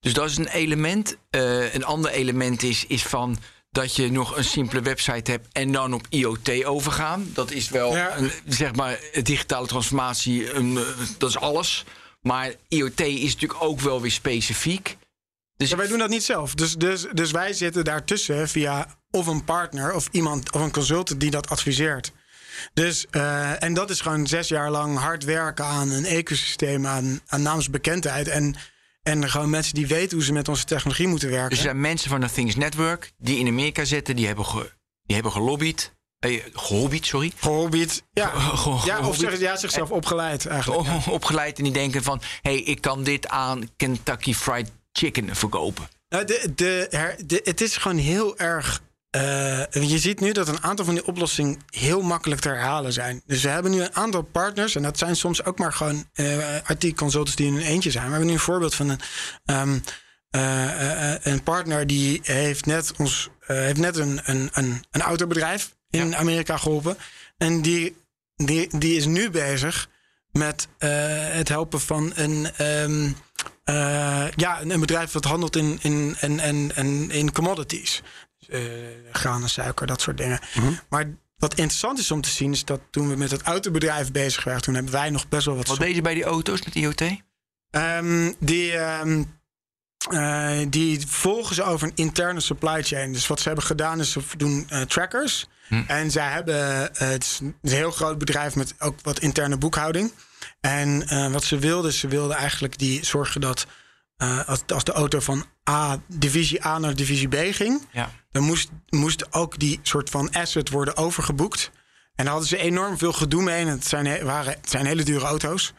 [0.00, 1.16] Dus dat is een element.
[1.30, 3.38] Eh, een ander element is, is van
[3.70, 7.30] dat je nog een simpele website hebt en dan op IoT overgaan.
[7.34, 8.16] Dat is wel, Ja.
[8.16, 10.78] een, zeg maar, digitale transformatie, een,
[11.18, 11.84] dat is alles.
[12.20, 14.96] Maar IoT is natuurlijk ook wel weer specifiek.
[15.56, 16.54] Dus Ja, wij doen dat niet zelf.
[16.54, 21.20] Dus, dus, dus wij zitten daartussen via of een partner of iemand of een consultant
[21.20, 22.12] die dat adviseert.
[22.74, 27.20] Dus, eh, en dat is gewoon zes jaar lang hard werken aan een ecosysteem, aan,
[27.26, 28.28] aan naamsbekendheid.
[28.28, 28.54] En,
[29.02, 31.48] en gewoon mensen die weten hoe ze met onze technologie moeten werken.
[31.48, 34.72] Dus er zijn mensen van de Things Network die in Amerika zitten, die hebben, ge,
[35.02, 35.92] die hebben gelobbyd.
[36.20, 37.32] Eh, gehobbyd, sorry.
[37.36, 38.02] Gehobbyd.
[38.12, 40.86] Ja, Ge- ja, of zeg, ja, zichzelf opgeleid eigenlijk.
[40.86, 41.00] ja.
[41.12, 42.20] Opgeleid en die denken van...
[42.42, 45.88] hé, hey, ik kan dit aan Kentucky Fried Chicken verkopen.
[46.08, 48.82] Nou, de, de, het is gewoon heel erg.
[49.10, 53.22] eh, je ziet nu dat een aantal van die oplossingen heel makkelijk te herhalen zijn.
[53.26, 56.56] Dus we hebben nu een aantal partners, en dat zijn soms ook maar gewoon eh
[56.68, 58.04] IT-consultants die in hun eentje zijn.
[58.04, 59.00] We hebben nu een voorbeeld van een,
[59.44, 59.78] ehm,
[60.30, 65.78] eh, eh, een partner die heeft net, ons, heeft net een, een, een, een autobedrijf
[65.90, 66.96] in Amerika geholpen.
[67.36, 67.96] En die,
[68.36, 69.88] die, die is nu bezig
[70.32, 70.90] met eh,
[71.28, 72.50] het helpen van een.
[72.56, 73.10] ehm,
[73.64, 78.02] eh, ja, een, bedrijf dat handelt in, in, en en en in commodities.
[78.38, 78.62] Dus, eh,
[79.12, 80.40] graan en suiker, dat soort dingen.
[80.88, 84.44] Maar wat interessant is om te zien, is dat toen we met het autobedrijf bezig
[84.44, 85.66] waren, toen hebben wij nog best wel wat.
[85.68, 87.02] Wat deed je bij die auto's met IoT?
[88.38, 88.72] Die,
[90.08, 93.12] eh, die volgen ze over een interne supply chain.
[93.12, 95.46] Dus wat ze hebben gedaan is ze doen eh, trackers.
[95.86, 100.12] En zij hebben, eh, het is een heel groot bedrijf met ook wat interne boekhouding.
[100.60, 103.66] En wat ze wilden, ze wilden eigenlijk die zorgen dat
[104.46, 108.10] als, als de auto van A, divisie A naar divisie B ging, Ja.
[108.30, 111.70] dan moest, moest ook die soort van asset worden overgeboekt.
[112.14, 113.60] En daar hadden ze enorm veel gedoe mee.
[113.60, 115.72] En het zijn, waren, het zijn hele dure auto's.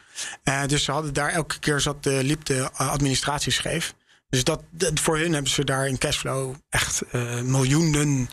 [0.68, 3.94] Dus ze hadden daar elke keer zat de, liep de administratie scheef.
[4.32, 8.30] Dus dat, dat- voor hun hebben ze daar in cashflow echt eh, miljoenen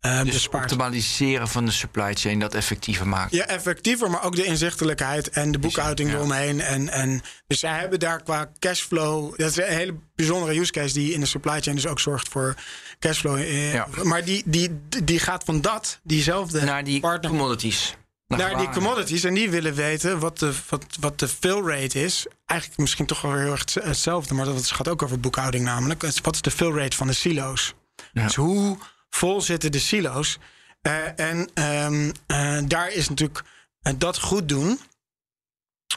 [0.00, 0.62] eh Dus bespaard.
[0.62, 3.36] optimaliseren van de supply chain, dat effectiever maken.
[3.36, 6.16] Ja, effectiever, maar ook de inzichtelijkheid en de boekhouding ja.
[6.16, 6.60] eromheen.
[6.60, 9.38] En, en, dus zij hebben daar qua cashflow.
[9.38, 12.28] Dat is een hele bijzondere use case die in de supply chain dus ook zorgt
[12.28, 12.54] voor
[12.98, 13.36] cashflow.
[13.36, 13.88] eh, Ja.
[14.02, 17.30] Maar die, die, die gaat van dat, diezelfde Naar die partner.
[17.30, 17.96] commodities.
[18.28, 19.24] Naar die commodities.
[19.24, 22.26] En die willen weten wat de, wat, wat de fill rate is.
[22.46, 26.02] Eigenlijk misschien toch wel heel erg hetzelfde, maar dat gaat ook over boekhouding namelijk.
[26.22, 27.74] Wat is de fill rate van de silo's?
[28.12, 28.22] Ja.
[28.22, 28.78] Dus hoe
[29.10, 30.38] vol zitten de silo's?
[30.80, 33.42] Eh, en ehm, eh, daar is natuurlijk
[33.80, 34.80] eh, dat goed doen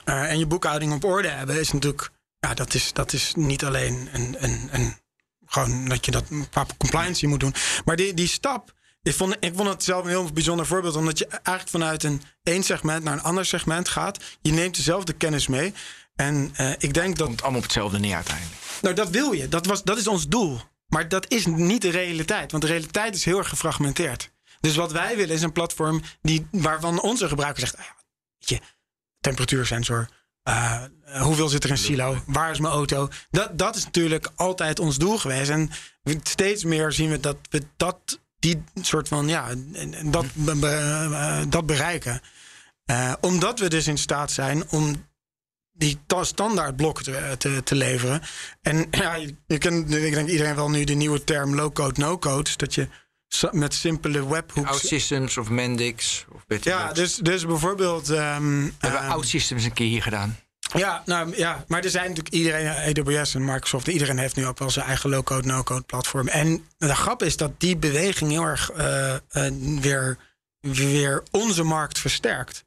[0.04, 4.10] en je boekhouding op orde hebben, is natuurlijk, ja, dat is, dat is niet alleen
[4.12, 4.96] een, een, een,
[5.46, 7.54] gewoon dat je dat qua compliance moet doen.
[7.86, 11.18] Maar die, die stap, ik vond, ik vond het zelf een heel bijzonder voorbeeld, omdat
[11.18, 14.24] je eigenlijk vanuit een één segment naar een ander segment gaat.
[14.42, 15.74] Je neemt dezelfde kennis mee.
[16.16, 17.28] En eh, ik denk dat.
[17.28, 18.56] Komt allemaal op hetzelfde neer uiteindelijk.
[18.82, 19.48] Nou, dat wil je.
[19.48, 20.62] Dat, was, dat is ons doel.
[20.88, 22.52] Maar dat is niet de realiteit.
[22.52, 24.32] Want de realiteit is heel erg gefragmenteerd.
[24.60, 27.86] Dus wat wij willen is een platform die, waarvan onze gebruiker zegt: ah
[28.38, 28.60] je,
[29.20, 30.10] temperatuursensor.
[30.44, 30.82] eh,
[31.22, 32.24] hoeveel zit er in silo?
[32.26, 33.10] Waar is mijn auto?
[33.32, 35.50] Dat, dat is natuurlijk altijd ons doel geweest.
[35.50, 35.70] En
[36.24, 39.48] steeds meer zien we dat we dat, die soort van, ja,
[40.06, 42.22] dat, be- eh, dat bereiken.
[42.86, 45.06] Eh, omdat we dus in staat zijn om
[45.72, 48.22] die ta- standaardblok te, te, te leveren.
[48.62, 49.16] En ja,
[49.48, 52.50] je, kent, ik denk iedereen wel nu de nieuwe term low-code, no-code.
[52.56, 52.88] Dat je
[53.52, 54.70] met simpele webhooks...
[54.70, 58.08] OutSystems of Mendix of Ja, dus, dus bijvoorbeeld...
[58.08, 60.38] We hebben ehm, OutSystems een keer hier gedaan.
[60.74, 64.60] Ja, nou, ja, maar er zijn natuurlijk iedereen, AWS en Microsoft, iedereen heeft nu ook
[64.60, 66.28] wel zijn eigen low-code, no-code platform.
[66.28, 70.18] En de grap is dat die beweging heel erg eh, eh, weer,
[70.60, 72.66] weer onze markt versterkt.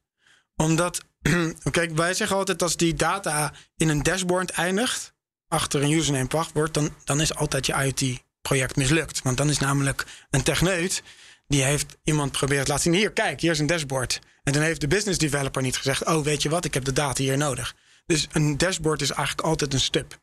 [0.56, 1.04] Omdat,
[1.70, 5.14] kijk, wij zeggen altijd als die data in een dashboard eindigt,
[5.48, 9.22] achter een username wachtwoord, dan, dan is altijd je IoT-project mislukt.
[9.22, 11.02] Want dan is namelijk een techneut,
[11.46, 14.20] die heeft iemand proberen te laten zien, hier, kijk, hier is een dashboard.
[14.42, 16.92] En dan heeft de business developer niet gezegd, oh, weet je wat, ik heb de
[16.92, 17.74] data hier nodig.
[18.06, 20.18] Dus een dashboard is eigenlijk altijd een stub.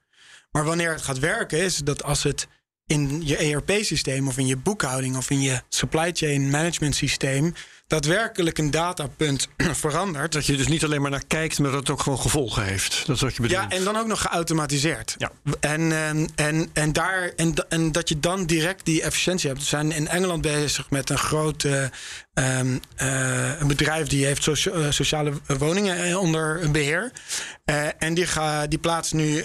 [0.51, 2.47] Maar wanneer het gaat werken, is dat als het
[2.85, 7.53] in je ERP-systeem of in je boekhouding of in je supply chain management systeem
[7.91, 9.47] daadwerkelijk een datapunt
[9.83, 10.31] verandert.
[10.31, 13.03] Dat je dus niet alleen maar naar kijkt, maar dat het ook gewoon gevolgen heeft.
[13.05, 13.61] Dat is wat je bedoelt.
[13.61, 15.15] Ja, en dan ook nog geautomatiseerd.
[15.17, 15.31] Ja.
[15.59, 19.61] En, ehm, en, en, daar, en, en dat je dan direct die efficiëntie hebt.
[19.61, 21.83] We zijn in Engeland bezig met een groot eh,
[22.33, 27.11] ehm, eh, een bedrijf die heeft socia- eh, sociale woningen eh, onder beheer.
[27.65, 29.43] Eh, en die, ga, die plaatst nu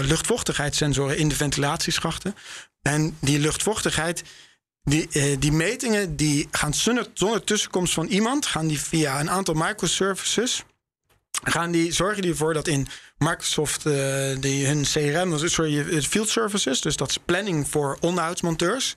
[0.00, 2.34] luchtvochtigheidssensoren in de ventilatieschachten.
[2.82, 4.22] En die luchtvochtigheid,
[4.82, 9.30] die, eh, die metingen, die gaan zonder, zonder tussenkomst van iemand, gaan die via een
[9.30, 10.64] aantal microservices
[11.42, 12.88] gaan die, zorgen die ervoor dat in
[13.18, 13.92] Microsoft eh,
[14.40, 18.96] die hun CRM, sorry, eh, field services, dus dat is planning voor onderhoudsmonteurs,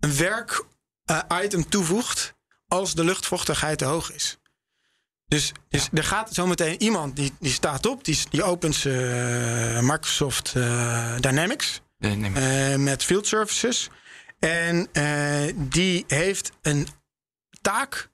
[0.00, 0.64] een werk
[1.42, 2.34] item toevoegt
[2.68, 4.38] als de luchtvochtigheid te hoog is.
[5.26, 8.84] Dus, dus er gaat zometeen iemand die, die staat op, die, die opent
[9.80, 10.52] Microsoft
[11.20, 13.90] Dynamics eh, met field services.
[14.38, 16.88] En eh, die heeft een
[17.60, 18.10] taak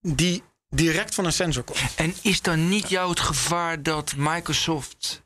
[0.00, 1.78] die direct van een sensor komt.
[1.96, 5.22] En is dan niet jou het gevaar dat Microsoft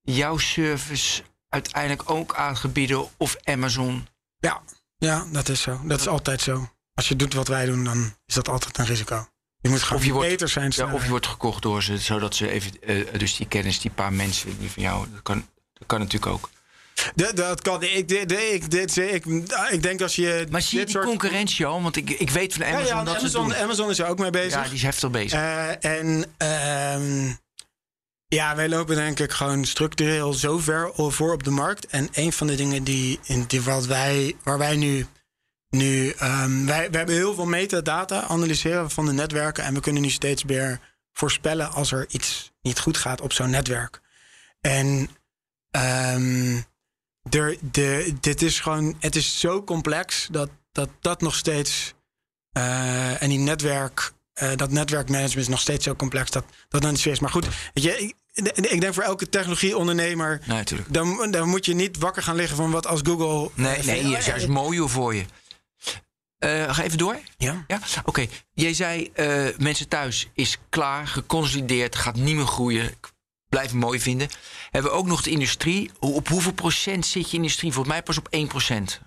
[0.00, 4.08] jouw service uiteindelijk ook aangebieden of Amazon?
[4.38, 4.62] Ja,
[4.98, 5.80] ja, dat is zo.
[5.84, 6.70] Dat is altijd zo.
[6.94, 9.26] Als je doet wat wij doen, dan is dat altijd een risico.
[9.60, 10.72] Je moet gewoon Of je wordt- beter zijn.
[10.74, 13.90] Ja, of je wordt gekocht door ze, zodat ze even, eh, dus die kennis, die
[13.90, 16.50] paar mensen die van jou, dat kan, dat kan natuurlijk ook.
[17.14, 17.82] Dat, dat kan.
[17.82, 19.24] Ik, dit, ik, dit, ik,
[19.70, 20.46] ik denk als je.
[20.50, 21.82] Maar zie je dit die soort- concurrentie al?
[21.82, 23.62] Want ik, ik weet van Ja, Amazon ja, dat ze het Amazon.
[23.62, 24.52] Amazon is er ook mee bezig.
[24.52, 25.32] Ja, die is heftig bezig.
[25.38, 27.32] Eh, en ehm,
[28.26, 31.86] ja, wij lopen denk ik gewoon structureel zo ver voor op de markt.
[31.86, 35.06] En een van de dingen die, in die wat wij, waar wij nu.
[35.70, 39.64] nu ehm, wij, we hebben heel veel metadata analyseren van de netwerken.
[39.64, 40.80] En we kunnen nu steeds meer
[41.12, 44.00] voorspellen als er iets niet goed gaat op zo'n netwerk.
[44.60, 45.08] En
[45.70, 46.60] ehm,
[47.30, 51.94] er, de, dit is gewoon, het is zo complex dat dat, dat nog steeds.
[52.52, 56.90] eh, en die netwerk, eh, dat netwerkmanagement is nog steeds zo complex dat dat dan
[56.90, 57.20] niet zo is.
[57.20, 57.98] Maar goed, weet je,
[58.32, 60.40] ik, ik denk voor elke technologieondernemer.
[60.46, 60.92] nee, natuurlijk.
[60.92, 63.50] Dan, dan moet je niet wakker gaan liggen van wat als Google.
[63.54, 65.24] Nee, eh, nee, hier is juist mooier voor je.
[66.44, 67.18] Ga even door.
[67.36, 67.64] Ja.
[67.66, 68.26] Ja, oké.
[68.52, 69.12] Jij zei
[69.58, 72.94] mensen thuis is klaar, geconsolideerd, gaat niet meer groeien.
[73.52, 74.28] Blijf het mooi vinden.
[74.70, 75.90] Hebben we ook nog de industrie.
[75.98, 77.72] Hoe- Op hoeveel procent zit je industrie?
[77.72, 79.00] Volgens mij pas op 1 procent.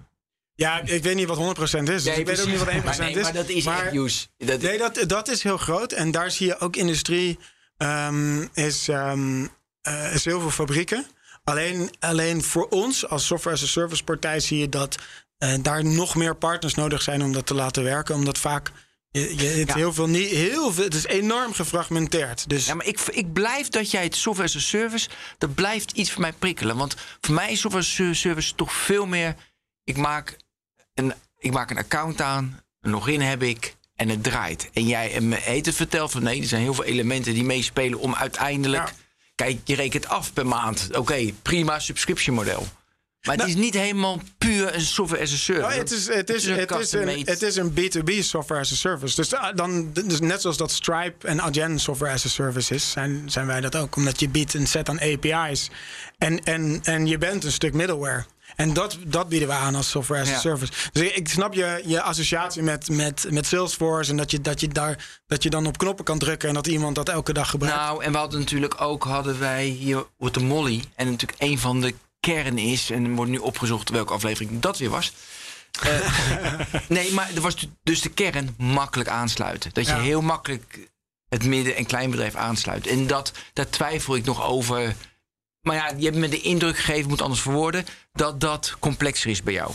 [0.55, 2.03] ja, ik weet niet wat 100% is.
[2.03, 3.21] Dus ik weet ook niet wat 1% maar nee, is.
[3.23, 4.27] Maar dat is Maar- echt nieuws.
[4.38, 5.91] Dat, Nee, dat, dat is heel groot.
[5.91, 7.39] En daar zie je ook industrie.
[7.77, 9.47] ehm, is, ehm,
[9.81, 11.05] eh, is heel veel fabrieken.
[11.43, 14.95] Alleen, alleen voor ons als software as a service partij zie je dat
[15.38, 18.15] eh, daar nog meer partners nodig zijn om dat te laten werken.
[18.15, 18.72] Omdat vaak
[19.20, 19.76] je, je, het Ja.
[19.76, 20.30] heel veel niet.
[20.30, 22.49] Heel veel, het is enorm gefragmenteerd.
[22.49, 25.91] Dus Ja, maar ik, ik blijf dat jij het software as a service, dat blijft
[25.91, 26.78] iets voor mij prikkelen.
[26.78, 29.36] Want voor mij is software as a service toch veel meer.
[29.84, 30.38] Ik maak
[30.93, 34.70] een, ik maak een account aan, een login heb ik en het draait.
[34.74, 37.99] En jij en me het vertelt van nee, er zijn heel veel elementen die meespelen
[37.99, 38.88] om uiteindelijk.
[38.88, 38.93] Ja.
[39.36, 40.89] Kijk, je rekent af per maand.
[40.97, 42.68] Oké, prima subscription model.
[43.26, 45.65] Maar het is niet helemaal puur een software as a service.
[45.65, 48.61] Oh, het, is, het, is, een het, is een, custom-made- het is een B2B software
[48.61, 49.15] as a service.
[49.15, 52.91] Dus, ah, dan, dus net zoals dat Stripe en Adyen software as a service is,
[52.91, 53.95] zijn, zijn wij dat ook.
[53.95, 55.69] Omdat je biedt een set aan API's
[56.17, 58.26] en, en, en je bent een stuk middleware.
[58.55, 60.39] En dat, dat bieden we aan als software as a Ja.
[60.39, 60.71] service.
[60.91, 64.59] Dus ik, ik snap je, je associatie met, met, met Salesforce en dat je, dat,
[64.59, 67.49] je daar, dat je dan op knoppen kan drukken en dat iemand dat elke dag
[67.49, 67.78] gebruikt.
[67.78, 70.84] Nou, en we hadden natuurlijk ook, hadden wij hier de Molly.
[70.95, 71.93] En natuurlijk een van de
[72.34, 75.13] kern is, en er wordt nu opgezocht welke aflevering dat weer was.
[75.82, 76.09] Eh,
[76.88, 79.69] nee, maar er was dus de kern makkelijk aansluiten.
[79.73, 79.99] Dat je Ja.
[80.01, 80.89] heel makkelijk
[81.30, 82.88] het midden- en kleinbedrijf aansluit.
[82.88, 84.95] En dat, daar twijfel ik nog over.
[85.61, 89.43] Maar ja, je hebt me de indruk gegeven, moet anders verwoorden, dat dat complexer is
[89.43, 89.71] bij jou.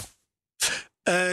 [1.03, 1.25] Eh,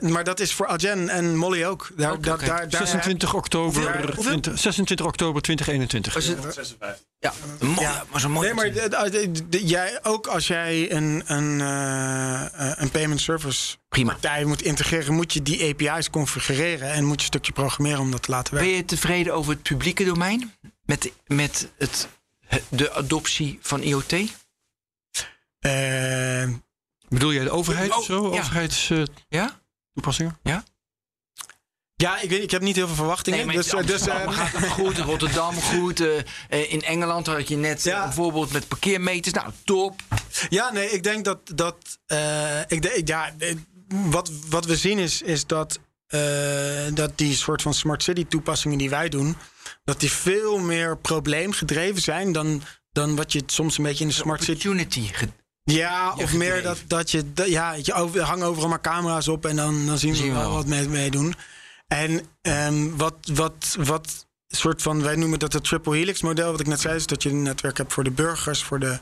[0.00, 1.90] maar dat is voor Adyen en Molly ook.
[1.96, 4.14] Daar, daar, daar 26 oktober, Hoeveel?
[4.14, 4.22] Hoeveel?
[4.40, 6.14] 20 26 oktober 2021.
[6.14, 6.76] Was het,
[7.18, 8.04] ja, mooi, Ja.
[8.10, 8.46] maar zo mooi.
[8.46, 12.90] Nee, maar de- de- de- de- jij, ook als jij een, een, eh, eh, een
[12.90, 14.12] payment service Prima.
[14.12, 18.10] partij moet integreren, moet je die API's configureren en moet je een stukje programmeren om
[18.10, 18.78] dat te laten Ben werken.
[18.80, 20.52] je tevreden over het publieke domein?
[20.84, 22.08] Met, met het,
[22.68, 24.12] de adoptie van IoT?
[25.58, 26.48] Eh,
[27.10, 28.32] Bedoel jij de overheid Oh, of zo?
[28.32, 28.40] ja.
[28.40, 30.38] Overheidstoepassingen?
[30.42, 30.64] Ja?
[31.96, 33.46] ja, ik, weet, ik heb niet heel veel verwachtingen.
[33.46, 36.00] Nee, dus, in eh, dus, eh, gaat het goed, in Rotterdam goed.
[36.00, 38.04] eh, eh, in Engeland had je net eh, Ja.
[38.04, 39.34] bijvoorbeeld met parkeermeters.
[39.34, 40.00] Nou, top.
[40.48, 41.38] Ja, nee, ik denk dat.
[41.54, 43.54] dat eh, ik ja, eh,
[43.88, 46.20] wat, wat we zien is, is dat, eh,
[46.94, 49.36] dat die soort van smart city toepassingen die wij doen,
[49.84, 54.14] dat die veel meer probleemgedreven zijn dan, dan wat je soms een beetje in de
[54.16, 54.68] smart city.
[54.68, 55.10] Opportunity.
[55.70, 57.32] Ja, of meer dat, dat je.
[57.32, 60.22] dat- Ja, je over, er hangen overal maar camera's op en dan, dan zien we
[60.32, 60.52] wel wel.
[60.52, 61.34] wat mee, mee doen.
[61.88, 65.02] En ehm, wat, wat, wat soort van.
[65.02, 67.42] Wij noemen dat het triple helix model, wat ik net zei, is dat je een
[67.42, 68.98] netwerk hebt voor de burgers, voor de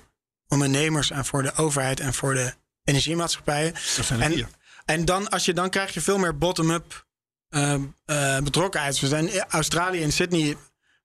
[0.48, 2.54] ondernemers en voor de overheid en voor de
[2.84, 3.72] energiemaatschappijen.
[3.96, 4.48] Dat zijn er En,
[4.84, 7.06] en dan, als je, dan krijg je veel meer bottom-up
[7.48, 9.00] eh, eh, betrokkenheid.
[9.00, 10.56] We zijn in Australië en Sydney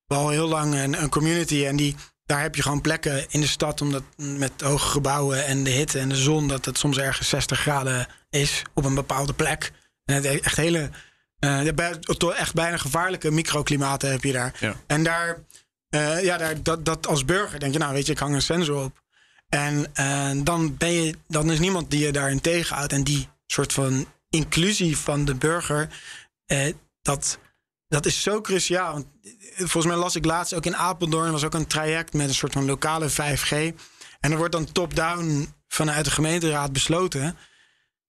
[0.08, 1.66] al heel lang een, een community.
[1.66, 1.96] En die,
[2.26, 6.00] daar heb je gewoon plekken in de stad, omdat met hoge gebouwen en de hitte
[6.00, 9.72] en de zon, dat het soms ergens 60 graden is op een bepaalde plek.
[10.06, 10.90] En het echt hele,
[12.02, 14.56] tot echt bijna gevaarlijke microklimaten heb je daar.
[14.60, 14.76] Ja.
[14.88, 15.38] En daar,
[15.90, 18.42] eh, ja, daar, dat, dat als burger denk je, nou weet je, ik hang een
[18.42, 19.02] sensor op.
[19.50, 22.94] En eh, dan, ben je, dan is niemand die je daarin tegenhoudt.
[22.94, 25.90] En die soort van inclusie van de burger,
[27.02, 27.38] dat,
[27.94, 28.94] dat is zo cruciaal.
[28.94, 32.28] Want eh, volgens mij las ik laatst ook in Apeldoorn, was ook een traject met
[32.28, 33.52] een soort van lokale 5G.
[34.20, 37.38] En er wordt dan top-down vanuit de gemeenteraad besloten.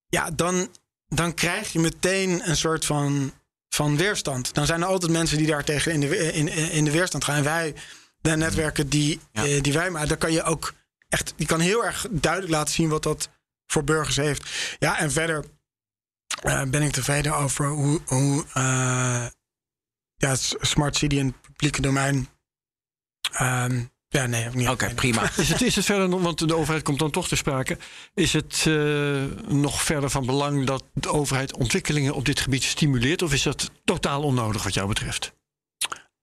[0.09, 0.69] Ja, dan,
[1.09, 3.33] dan krijg je meteen een soort van,
[3.69, 4.55] van weerstand.
[4.55, 7.37] Dan zijn er altijd mensen die daar tegen in de, in, in de weerstand gaan.
[7.37, 7.75] En wij,
[8.21, 9.45] de netwerken die, Ja.
[9.45, 10.75] eh, die wij maken, daar kan je ook
[11.09, 13.29] echt, die kan heel erg duidelijk laten zien wat dat
[13.67, 14.51] voor burgers heeft.
[14.79, 15.45] Ja, en verder
[16.43, 18.45] eh, ben ik tevreden over hoe, hoe
[20.17, 22.29] ja, smart city en het publieke domein.
[23.33, 24.69] Ehm, ja, nee, heb ik niet.
[24.69, 25.31] Oké, prima.
[25.37, 27.79] Is het, is het verder, want de overheid komt dan toch te sprake.
[28.15, 33.23] Is het eh, nog verder van belang dat de overheid ontwikkelingen op dit gebied stimuleert?
[33.23, 35.33] Of is dat totaal onnodig wat jou betreft?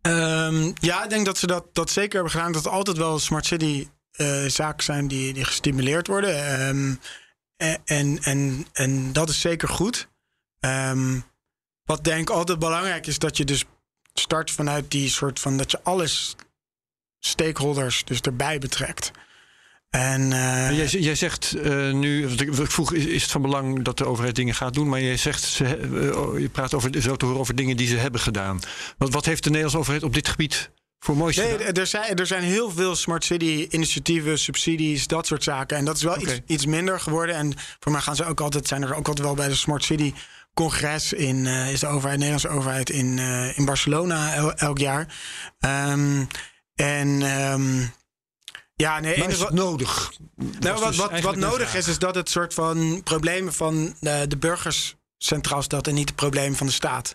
[0.01, 2.51] Ehm, ja, ik denk dat ze dat, dat zeker hebben gedaan.
[2.51, 6.45] Dat er altijd wel smart city eh, zaken zijn die, die gestimuleerd worden.
[6.59, 6.95] Ehm,
[7.57, 10.09] en, en, en, en dat is zeker goed.
[10.59, 11.19] Ehm,
[11.83, 13.65] wat denk ik altijd belangrijk is, dat je dus
[14.21, 16.35] start vanuit die soort van dat je alles
[17.19, 19.11] stakeholders dus erbij betrekt.
[19.89, 24.05] En eh, Jij, jij zegt eh, nu, ik vroeg, is het van belang dat de
[24.05, 24.89] overheid dingen gaat doen?
[24.89, 27.87] Maar jij zegt, ze, eh, oh, je praat over, zo te horen over dingen die
[27.87, 28.59] ze hebben gedaan.
[28.97, 30.69] Wat, wat heeft de Nederlandse overheid op dit gebied
[30.99, 31.73] voor moois Nee, gedaan?
[31.73, 35.77] er zijn, er zijn heel veel smart city initiatieven, subsidies, dat soort zaken.
[35.77, 37.35] En dat is wel iets, iets minder geworden.
[37.35, 39.83] En voor mij gaan ze ook altijd, zijn er ook altijd wel bij de smart
[39.83, 40.13] city
[40.53, 44.77] congres in, eh, is de overheid, de Nederlandse overheid in, eh, in Barcelona el- elk
[44.77, 45.07] jaar.
[45.59, 46.23] Ehm,
[46.75, 47.85] en ehm,
[48.75, 50.11] ja, nee, Maar is het nodig?
[50.35, 53.95] nou, wat, dus wat, wat mijn nodig is, is dat het soort van problemen van
[53.99, 57.09] de, de burgers centraal stelt en niet de problemen van de staat.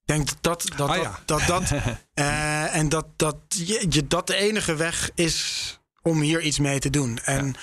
[0.00, 1.18] Ik denk dat dat, dat, Ah, dat, ja.
[1.24, 1.70] dat, dat,
[2.14, 6.78] eh, en dat, dat, je, je- dat de enige weg is om hier iets mee
[6.78, 7.18] te doen.
[7.24, 7.54] En,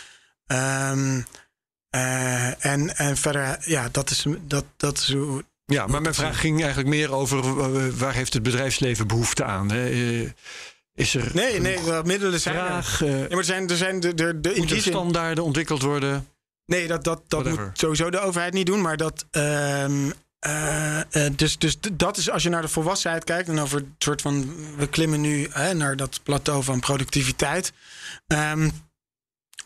[0.46, 1.22] ehm,
[1.90, 5.44] eh, en, en verder, ja, dat is, dat, dat is hoe.
[5.66, 9.72] Ja, maar mijn vraag ging eigenlijk meer over eh, waar heeft het bedrijfsleven behoefte aan?
[9.72, 9.90] Hè?
[9.90, 10.30] Eh,
[10.96, 12.66] Is er Nee, nee, wat middelen zijn er.
[12.66, 13.02] vraag?
[13.02, 16.28] eh, Nee, maar er zijn, er zijn de, de, de, moeten er standaarden ontwikkeld worden?
[16.66, 17.66] Nee, dat, dat, dat Whatever.
[17.68, 18.82] moet sowieso de overheid niet doen.
[18.82, 19.26] Maar dat.
[19.32, 20.10] ehm,
[20.40, 23.86] eh, eh, dus, dus dat is als je naar de volwassenheid kijkt en over het
[23.98, 24.56] soort van.
[24.78, 27.74] We klimmen nu hè, naar dat plateau van productiviteit.
[28.28, 28.70] Ehm,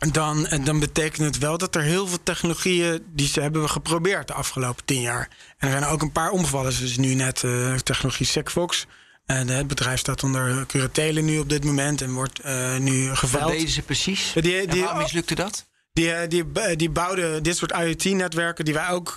[0.10, 4.28] dan, en dan betekent het wel dat er heel veel technologieën die ze hebben geprobeerd
[4.28, 5.30] de afgelopen tien jaar.
[5.58, 6.80] En er zijn ook een paar omgevallen.
[6.80, 8.88] Dus nu net uh, technologie Segfox.
[9.26, 13.46] Uh, het bedrijf staat onder curatele nu op dit moment en wordt uh, nu geveild.
[13.46, 14.32] Wat deden ze precies?
[14.34, 15.70] Die, die, en waarom mislukte dat?
[15.94, 16.46] Die, die,
[16.76, 19.14] die bouwden dit soort IoT-netwerken die wij ook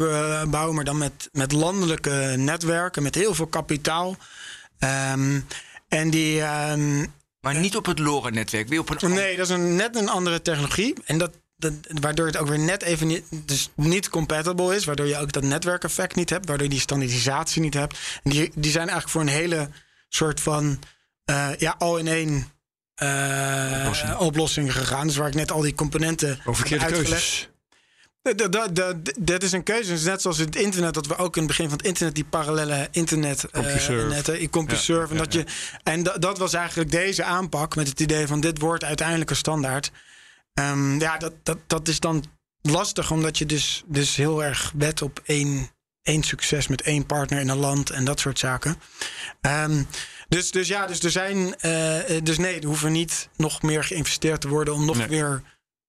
[0.51, 4.17] bouwen, maar dan met, met landelijke netwerken, met heel veel kapitaal.
[5.13, 5.47] Um,
[5.89, 6.43] en die.
[6.71, 7.13] Um,
[7.45, 9.13] maar niet op het LoRa-netwerk, weer op een.
[9.13, 10.95] Nee, dat is een, net een andere technologie.
[11.05, 14.85] En dat, dat, waardoor het ook weer net even niet, dus niet compatible is.
[14.85, 16.47] Waardoor je ook dat netwerkeffect niet hebt.
[16.47, 17.99] Waardoor je die standaardisatie niet hebt.
[18.23, 19.69] En die, die zijn eigenlijk voor een hele
[20.09, 20.79] soort van.
[21.31, 22.31] Uh, ja, al in één
[23.03, 24.17] uh, oplossing.
[24.17, 24.73] oplossing.
[24.73, 25.07] gegaan.
[25.07, 26.39] Dus waar ik net al die componenten.
[26.45, 27.49] Over verkeerde keuzes.
[28.25, 29.91] Dat, dat, dat, dat is een keuze.
[29.91, 32.25] Dus net zoals het internet, dat we ook in het begin van het internet die
[32.25, 34.41] parallele internet CompuServe.
[34.41, 35.15] Uh, CompuServe.
[35.15, 35.45] Ja, en dat, je,
[35.83, 39.37] en dat, dat was eigenlijk deze aanpak met het idee van dit wordt uiteindelijk een
[39.37, 39.91] standaard.
[40.61, 42.25] Um, ja, dat, dat, dat is dan
[42.61, 45.71] lastig, omdat je dus, dus heel erg wet op één,
[46.03, 48.77] één succes met één partner in een land en dat soort zaken.
[49.41, 49.87] Um,
[50.29, 51.37] dus, dus ja, dus er zijn.
[51.37, 55.09] Uh, dus nee, er hoeven niet nog meer geïnvesteerd te worden om nog Nee.
[55.09, 55.43] weer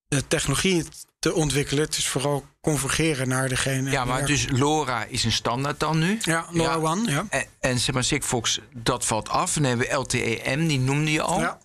[0.07, 0.85] de technologie
[1.25, 1.83] te ontwikkelen.
[1.83, 3.91] Het is vooral convergeren naar degene.
[3.91, 6.17] Ja, maar dus LoRa is een standaard dan nu.
[6.21, 7.25] Ja, LoRaWAN, ja.
[7.29, 9.55] En, en zeg maar, Sigfox, dat valt af.
[9.55, 11.39] En dan hebben we LTE-M, die noemde je al.
[11.39, 11.57] ja.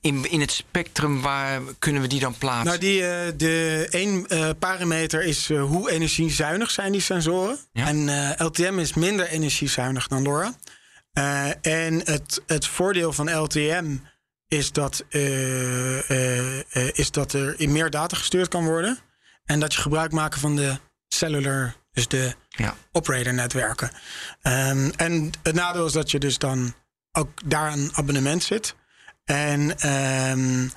[0.00, 2.66] In, in het spectrum, waar kunnen we die dan plaatsen?
[2.66, 7.58] Nou, die, eh, de één eh, parameter is eh, hoe energiezuinig zijn die sensoren.
[7.72, 7.86] Ja.
[7.86, 10.54] En LTM is minder energiezuinig dan LoRa.
[11.60, 13.96] En het, het voordeel van LTM
[14.50, 18.98] is dat, eh, eh, eh, is dat er in meer data gestuurd kan worden.
[19.44, 20.78] En dat je gebruik maakt van de
[21.08, 22.74] cellular, dus de Ja.
[22.92, 23.90] operator-netwerken.
[24.42, 26.74] Ehm, en het nadeel is dat je dus dan
[27.12, 28.74] ook daar een abonnement zit.
[29.24, 30.68] En, ehm,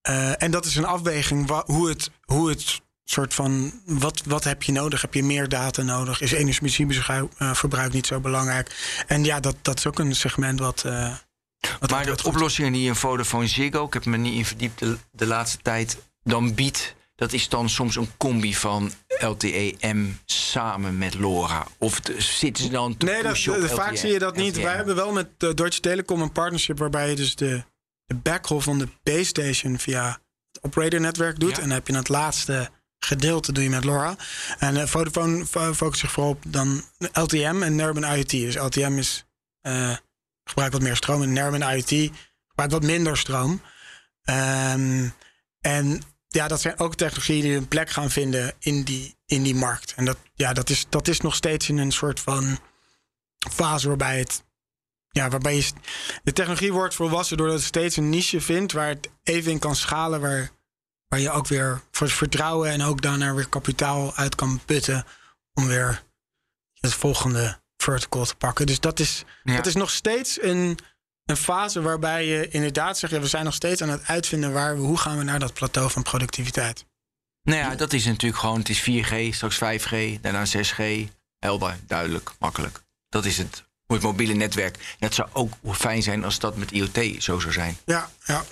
[0.00, 3.80] eh, en dat is een afweging hoe het, hoe het soort van.
[3.84, 5.00] Wat, wat heb je nodig?
[5.00, 6.20] Heb je meer data nodig?
[6.20, 8.76] Is energieverbruik niet zo belangrijk?
[9.06, 10.84] En ja, dat, dat is ook een segment wat.
[11.80, 14.96] Wat Maar de oplossingen die een Vodafone Ziggo, ik heb me niet in verdiept de,
[15.10, 21.14] de laatste tijd, dan biedt, dat is dan soms een combi van LTE-M samen met
[21.14, 21.66] LoRa.
[21.78, 23.38] Of zitten ze dan te Nee, dat,
[23.70, 23.96] vaak LTE?
[23.96, 24.52] zie je dat niet.
[24.56, 24.62] LTE?
[24.62, 27.64] Wij hebben wel met eh, Deutsche Telekom een partnership waarbij je dus de,
[28.04, 30.20] de backhaul van de base station via
[30.52, 31.50] het operator netwerk doet.
[31.50, 31.56] Ja.
[31.56, 34.16] En dan heb je het laatste gedeelte doe je met LoRa.
[34.58, 38.30] En eh, Vodafone fo- focust zich vooral op dan LTM en Narrowband IoT.
[38.30, 39.24] Dus LTM is
[39.60, 39.96] eh,
[40.48, 42.10] gebruikt wat meer stroom en Narrowband IoT
[42.48, 43.60] gebruikt wat minder stroom.
[44.22, 45.08] Ehm,
[45.60, 49.54] en ja, dat zijn ook technologieën die een plek gaan vinden in die, in die
[49.54, 49.94] markt.
[49.94, 52.58] En dat, ja, dat, is, dat is nog steeds in een soort van
[53.50, 54.44] fase waarbij het.
[55.10, 55.70] Ja, waarbij je.
[56.22, 59.76] De technologie wordt volwassen doordat het steeds een niche vindt waar het even in kan
[59.76, 60.20] schalen.
[60.20, 60.50] Waar,
[61.08, 65.04] waar je ook weer voor vertrouwen en ook daarna weer kapitaal uit kan putten.
[65.54, 66.02] Om weer
[66.74, 67.60] het volgende
[67.92, 68.66] vertical te pakken.
[68.66, 69.56] Dus dat is, Ja.
[69.56, 70.78] dat is nog steeds een,
[71.24, 74.74] een fase waarbij je inderdaad zegt: ja, we zijn nog steeds aan het uitvinden waar
[74.76, 76.84] we, hoe gaan we naar dat plateau van productiviteit.
[77.42, 81.08] Nou ja, dat is natuurlijk gewoon, het is 4G, straks 5G, daarna 6G.
[81.38, 82.82] Helder, duidelijk, makkelijk.
[83.08, 84.96] Dat is het, het mobiele netwerk.
[84.98, 87.76] Het zou ook fijn zijn als dat met IoT zo zou zijn.
[87.84, 88.44] Ja, ja.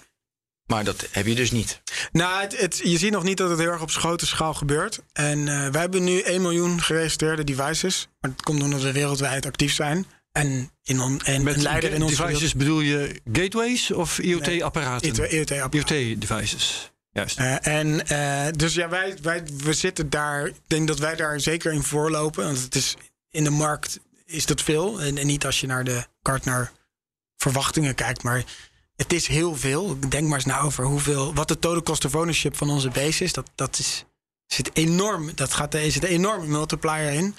[0.67, 1.81] Maar dat heb je dus niet.
[2.12, 5.01] Nou, het, het- je ziet nog niet dat het heel erg op grote schaal gebeurt.
[5.12, 8.09] En eh wij hebben nu 1 miljoen geregistreerde devices.
[8.21, 10.07] Maar dat komt omdat we wereldwijd actief zijn.
[10.33, 15.09] En, in on, en Met leider in onze devices bedoel je gateways of IoT-apparaten?
[15.31, 15.97] IoT-apparaten.
[15.97, 16.93] IoT-devices.
[17.11, 17.39] Juist.
[17.39, 20.47] Eh, en eh, dus ja, wij, wij we zitten daar.
[20.47, 22.45] Ik denk dat wij daar zeker in voorlopen.
[22.45, 22.97] Want het is
[23.31, 25.01] in de markt is dat veel.
[25.01, 26.71] En, en niet als je naar de Gartner
[27.37, 28.45] verwachtingen kijkt, maar
[28.97, 29.97] het is heel veel.
[30.09, 31.34] Denk maar eens na over hoeveel.
[31.34, 33.32] Wat de total cost of ownership van onze base is.
[33.32, 34.05] Dat, dat is
[34.47, 35.30] zit enorm.
[35.34, 37.34] Dat gaat er zit een enorme multiplier in.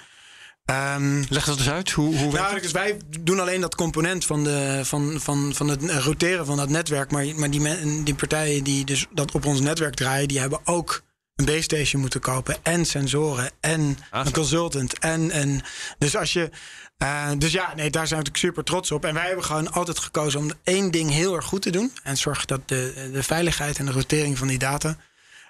[0.64, 1.90] Ehm, Leg dat eens uit.
[1.90, 5.90] Hoe, hoe nou, dus wij doen alleen dat component van, de, van, van, van het
[5.90, 7.10] roteren van dat netwerk.
[7.10, 10.60] Maar, maar die, men- die partijen die dus dat op ons netwerk draaien, die hebben
[10.64, 11.02] ook
[11.34, 12.56] een base station moeten kopen.
[12.62, 13.50] En sensoren.
[13.60, 14.98] En Ah, een consultant.
[14.98, 15.62] En, en
[15.98, 16.50] dus als je.
[16.98, 19.04] Eh, dus ja, nee, daar zijn we natuurlijk super trots op.
[19.04, 21.92] En wij hebben gewoon altijd gekozen om één ding heel erg goed te doen.
[22.02, 24.96] En zorgen dat de, de veiligheid en de rotering van die data.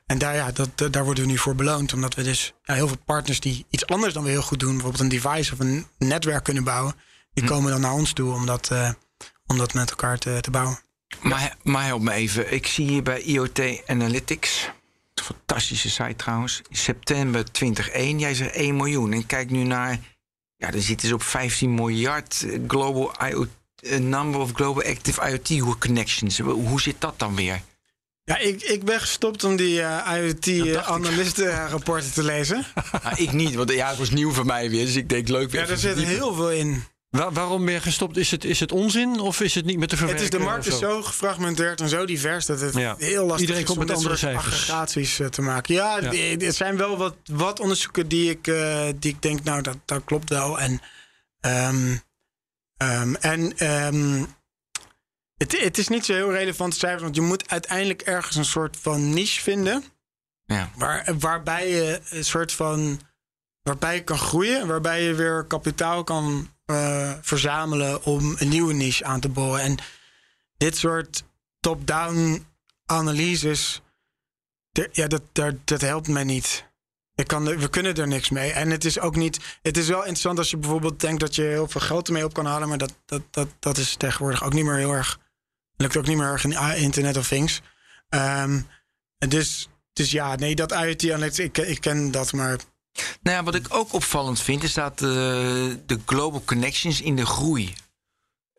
[0.06, 1.92] En daar, ja, dat, daar worden we nu voor beloond.
[1.92, 4.72] Omdat we dus ja, heel veel partners die iets anders dan we heel goed doen.
[4.72, 6.94] Bijvoorbeeld een device of een netwerk kunnen bouwen.
[7.32, 8.90] Die komen dan naar ons toe om dat, eh,
[9.46, 10.78] om dat met elkaar te, te bouwen.
[11.22, 12.52] Maar, maar help me even.
[12.52, 14.70] Ik zie hier bij IoT Analytics.
[15.14, 16.62] een Fantastische site trouwens.
[16.70, 18.18] September 2001.
[18.18, 19.12] Jij zegt 1 miljoen.
[19.12, 19.98] En kijk nu naar.
[20.56, 23.48] Ja, dan zitten ze op 15 miljard eh, global IoT.
[23.76, 26.38] eh, number of global active IoT connections.
[26.38, 27.60] Hoe zit dat dan weer?
[28.24, 30.54] Ja, ik, ik ben gestopt om die dacht ik.
[30.54, 32.64] IoT-analistenrapporten te lezen.
[33.02, 34.84] Ah, ik niet, want ja, het was nieuw voor mij weer.
[34.84, 35.60] Dus ik denk leuk weer.
[35.62, 36.84] Ja, er zit heel veel in.
[37.16, 38.16] Waar- waarom je gestopt?
[38.16, 40.32] Is het, is het onzin of is het niet met de Het verwerking?
[40.34, 42.94] is, de markt is zo gefragmenteerd en zo divers dat het Ja.
[42.98, 45.74] heel lastig Iedereen is komt om met andere soort aggregaties eh, te maken.
[45.74, 46.10] Ja, Ja.
[46.10, 49.76] die- er zijn wel wat, wat onderzoeken die ik, eh, die ik denk, nou, dat,
[49.84, 50.60] dat klopt wel.
[50.60, 50.80] En,
[51.40, 51.96] ehm,
[52.76, 54.24] ehm, en ehm,
[55.36, 58.76] het, het is niet zo heel relevant cijfers, want je moet uiteindelijk ergens een soort
[58.80, 59.84] van niche vinden.
[60.44, 60.70] Ja.
[60.76, 63.00] Waar, waarbij je een soort van.
[63.62, 69.04] Waarbij je kan groeien, waarbij je weer kapitaal kan eh, verzamelen om een nieuwe niche
[69.04, 69.60] aan te boren.
[69.60, 69.76] En
[70.56, 71.24] dit soort
[71.60, 72.46] top-down
[72.86, 73.82] analyses,
[74.92, 75.22] ja, dat,
[75.64, 76.64] dat, helpt mij niet.
[77.14, 78.52] Ik kan, we kunnen er niks mee.
[78.52, 79.58] En het is ook niet.
[79.62, 82.34] Het is wel interessant als je bijvoorbeeld denkt dat je heel veel geld ermee op
[82.34, 82.68] kan halen.
[82.68, 85.18] Maar dat, dat, dat, dat is tegenwoordig ook niet meer heel erg.
[85.76, 87.62] Lukt ook niet meer erg in ah, Internet of Things.
[88.08, 88.60] Ehm,
[89.18, 92.58] dus, dus ja, nee, dat IoT Analytics, ik, ik ken dat, maar
[93.22, 95.08] Nou ja, wat ik ook opvallend vind, is dat eh,
[95.86, 97.74] de global connections in de groei.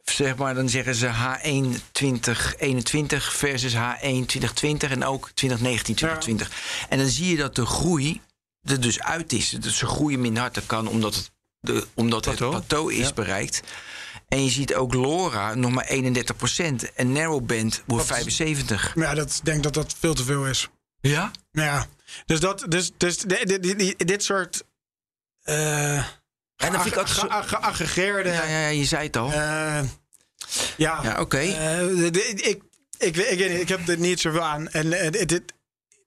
[0.04, 6.86] Zeg maar, dan zeggen ze H1 2021 versus H1 2020 en ook 2019 2020.
[6.90, 8.22] En dan zie je dat de groei
[8.64, 9.50] er dus uit is.
[9.50, 10.54] Dus ze groeien minder hard.
[10.56, 12.54] Dat kan omdat het, de, omdat Plateau.
[12.56, 13.14] het plateau is Ja.
[13.14, 13.62] bereikt.
[14.28, 18.92] En je ziet ook LoRa nog maar 31% en Narrowband wordt is- 75.
[18.96, 20.68] ja, dat, ik denk dat dat veel te veel is.
[21.02, 21.32] Ja?
[21.52, 21.88] Ja,
[22.26, 24.64] dus, dat, dus, dus die- dit soort.
[25.44, 27.28] eh En dan vind ik ook zo...
[27.30, 28.30] geaggregeerde.
[28.30, 29.32] Ja, ja, ja, je zei het al.
[29.32, 29.84] eh,
[30.78, 31.38] ja, Ja, oké.
[31.38, 32.62] Eh, ik,
[32.98, 34.68] ik, ik, ik heb er niet zoveel aan.
[34.70, 35.42] En dit,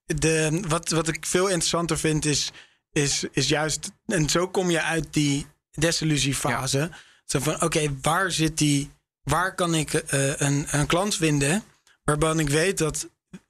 [0.06, 2.50] de, wat, wat ik veel interessanter vind is,
[2.92, 3.90] is, is juist...
[4.06, 6.90] En zo kom je uit die desillusiefase.
[7.24, 8.90] Zo van, oké, waar zit die...
[9.22, 10.02] Waar kan ik
[10.36, 11.64] een, een klant vinden...
[12.04, 13.08] waarvan ik weet dat,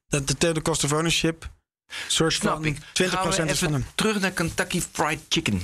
[0.09, 1.51] dat de total cost of ownership...
[2.07, 2.77] soort Snap van ik.
[2.77, 3.87] 20% Gaan we van hem.
[3.95, 5.63] terug naar Kentucky Fried Chicken.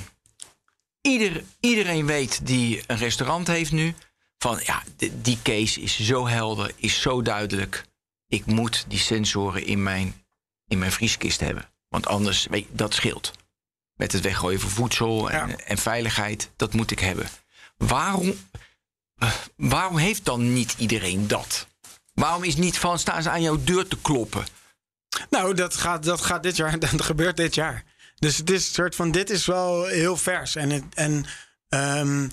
[1.01, 3.95] Ieder, iedereen weet die een restaurant heeft nu...
[4.37, 7.83] van ja, die, die case is zo helder, is zo duidelijk.
[8.27, 10.23] Ik moet die sensoren in mijn,
[10.67, 11.69] in mijn vrieskist hebben.
[11.89, 13.31] Want anders, weet je, dat scheelt.
[13.93, 15.55] Met het weggooien van voedsel en, Ja.
[15.55, 17.29] en veiligheid, dat moet ik hebben.
[17.77, 18.33] Waarom,
[19.15, 21.67] eh, waarom heeft dan niet iedereen dat?
[22.13, 24.45] Waarom is niet van staan ze aan jouw deur te kloppen?
[25.29, 26.79] Nou, dat gaat, dat gaat dit jaar.
[26.89, 27.83] Dat gebeurt dit jaar.
[28.15, 29.11] Dus het is een soort van.
[29.11, 30.55] Dit is wel heel vers.
[30.55, 31.25] En, het, en
[31.69, 32.27] ehm,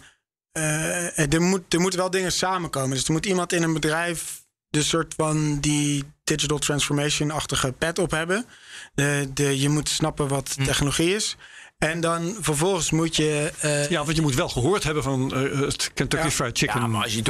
[0.53, 2.91] eh, er, moet, er moeten wel dingen samenkomen.
[2.97, 4.43] Dus er moet iemand in een bedrijf.
[4.69, 8.47] De soort van die digital transformation-achtige pet op hebben.
[8.95, 11.37] De, de, je moet snappen wat technologie is.
[11.79, 13.53] En dan vervolgens moet je.
[13.61, 16.31] eh, Ja, want je moet wel gehoord hebben van eh, het Kentucky Ja.
[16.31, 17.23] Fried Chicken Ja, maar als je,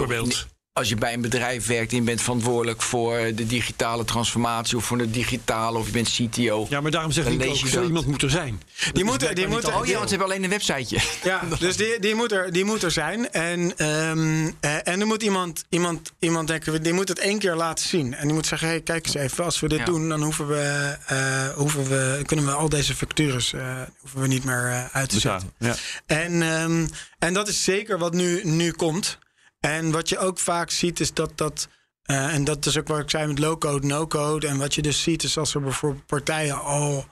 [0.75, 4.85] als je bij een bedrijf werkt en je bent verantwoordelijk voor de digitale transformatie of
[4.85, 6.67] voor de digitale of je bent CTO.
[6.71, 7.87] Ja, maar daarom zeg ik ook, je zo dat.
[7.87, 8.63] iemand moet er zijn.
[8.93, 11.03] die moeten, die moeten, Oh ja, want ze hebben alleen een websiteje.
[11.23, 13.31] Ja, dus die, die, moet er, die moet er zijn.
[13.33, 17.55] En, ehm, eh, en er moet iemand, iemand, iemand denken, die moet het één keer
[17.55, 18.15] laten zien.
[18.15, 19.85] En die moet zeggen, hey, kijk eens even, als we dit Ja.
[19.85, 24.27] doen, dan hoeven we, eh, hoeven we, kunnen we al deze factures eh, hoeven we
[24.27, 25.53] niet meer uit te zetten.
[25.59, 25.75] Ja.
[26.07, 26.87] En, ehm,
[27.19, 29.19] en dat is zeker wat nu, nu komt.
[29.65, 31.69] En wat je ook vaak ziet is dat dat.
[32.03, 34.47] eh, en dat is ook wat ik zei met low-code, no-code.
[34.47, 37.07] En wat je dus ziet is als er bijvoorbeeld partijen al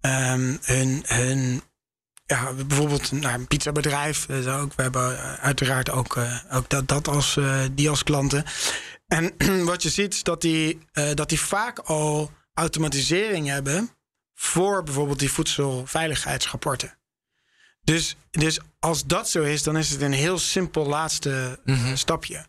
[0.00, 1.62] ehm, hun, hun
[2.26, 4.28] ja, bijvoorbeeld nou, een pizzabedrijf.
[4.28, 8.02] is ook, we hebben eh, uiteraard ook, eh, ook dat, dat als, eh, die als
[8.02, 8.44] klanten.
[9.06, 9.34] En
[9.70, 13.90] wat je ziet is dat die, eh, dat die vaak al automatisering hebben
[14.34, 16.98] voor bijvoorbeeld die voedselveiligheidsrapporten.
[17.82, 22.46] Dus, dus als dat zo is, dan is het een heel simpel laatste eh, stapje.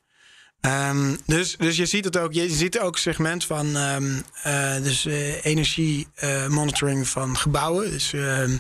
[0.62, 2.34] Ehm, dus, dus je ziet het ook.
[2.34, 7.90] Je ziet ook segment van eh, dus, eh, energie eh, monitoring van gebouwen.
[7.90, 8.58] Dus, ehm,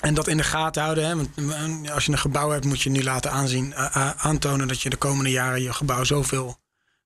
[0.00, 1.04] en dat in de gaten houden.
[1.06, 1.16] Hè?
[1.16, 1.28] Want
[1.90, 3.74] als je een gebouw hebt, moet je nu laten aanzien,
[4.16, 6.60] aantonen dat je de komende jaren je gebouw zoveel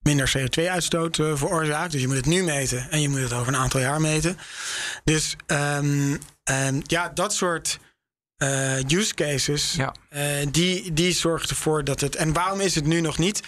[0.07, 1.93] minder CO2-uitstoot eh, veroorzaakt.
[1.93, 4.39] Dus je moet het nu meten en je moet het over een aantal jaar meten.
[5.05, 5.37] Dus
[6.87, 7.79] ja, dat soort
[8.37, 9.95] eh, use cases, Ja.
[10.09, 12.17] eh, die, die zorgt ervoor dat het.
[12.17, 13.41] En waarom is het nu nog niet?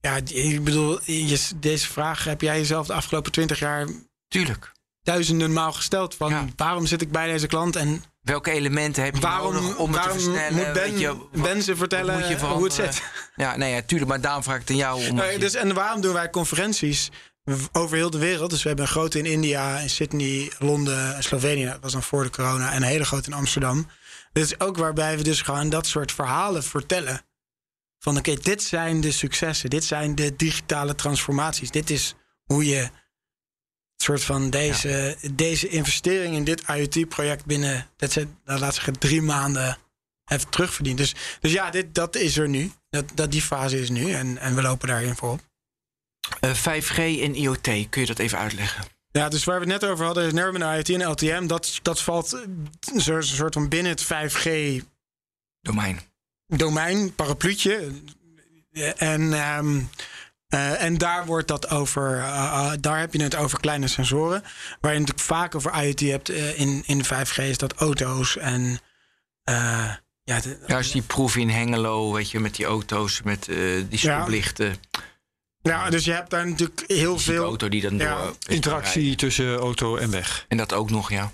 [0.00, 3.86] Ja, ik bedoel, je, deze vraag heb jij jezelf de afgelopen twintig jaar
[4.28, 4.72] Tuurlijk.
[5.02, 6.14] duizenden maal gesteld.
[6.14, 6.44] Van Ja.
[6.56, 10.02] waarom zit ik bij deze klant en Welke elementen heb je waarom, nodig om het
[10.02, 10.54] te versnellen?
[10.54, 13.02] moet Ben, je, wat- ze vertellen wat moet je hoe het zit?
[13.36, 14.10] Ja, nee, ja, tuurlijk.
[14.10, 15.08] Maar daarom vraag ik het aan jou.
[15.08, 17.10] Omdat Nee, je- dus, en waarom doen wij conferenties
[17.72, 18.50] over heel de wereld?
[18.50, 21.64] Dus we hebben een grote in India, in Sydney, Londen, en Slovenië.
[21.64, 22.70] Dat was dan voor de corona.
[22.70, 23.86] En een hele grote in Amsterdam.
[24.36, 27.24] Is ook waarbij we dus gewoon dat soort verhalen vertellen.
[27.98, 29.70] Van oké, dit zijn de successen.
[29.70, 31.70] Dit zijn de digitale transformaties.
[31.70, 32.14] Dit is
[32.44, 32.90] hoe je
[33.96, 39.22] soort van deze, deze investering in dit IoT-project binnen, dat ze, nou, laat zeggen, drie
[39.22, 39.78] maanden
[40.24, 40.98] heeft terugverdiend.
[40.98, 42.72] Dus, dus ja, dit, dat is er nu.
[42.90, 45.40] Dat, dat die fase is nu en, en we lopen daarin voorop.
[46.40, 48.95] Eh, 5G en IoT, kun je dat even uitleggen?
[49.16, 52.02] Ja, dus waar we het net over hadden, is Narrowband IoT en LTM, dat, dat
[52.02, 52.40] valt eh,
[52.94, 54.48] een soort, een soort van binnen het 5G
[55.60, 56.00] Domein.
[56.46, 57.90] domein, parapluutje.
[58.72, 59.80] Eh, En, ehm,
[60.48, 64.42] eh, en daar wordt dat over, eh, eh, daar heb je het over kleine sensoren.
[64.80, 68.78] Waar je natuurlijk vaak over IoT hebt eh, in, in 5G, is dat auto's en.
[69.44, 69.90] eh,
[70.24, 73.56] ja, de- Ja, is die proef in Hengelo, weet je, met die auto's, met eh,
[73.88, 74.66] die stoplichten.
[74.66, 74.95] ja,
[75.90, 77.44] dus je hebt daar natuurlijk heel veel.
[77.44, 78.36] auto die dan Ja, door...
[78.46, 80.44] is Interactie tussen auto en weg.
[80.48, 81.32] En dat ook nog, ja.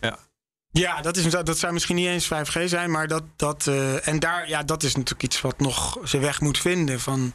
[0.71, 3.23] Ja, dat, is, dat zou misschien niet eens 5G zijn, maar dat.
[3.37, 7.01] dat eh, en daar, ja, dat is natuurlijk iets wat nog zijn weg moet vinden.
[7.01, 7.35] Van,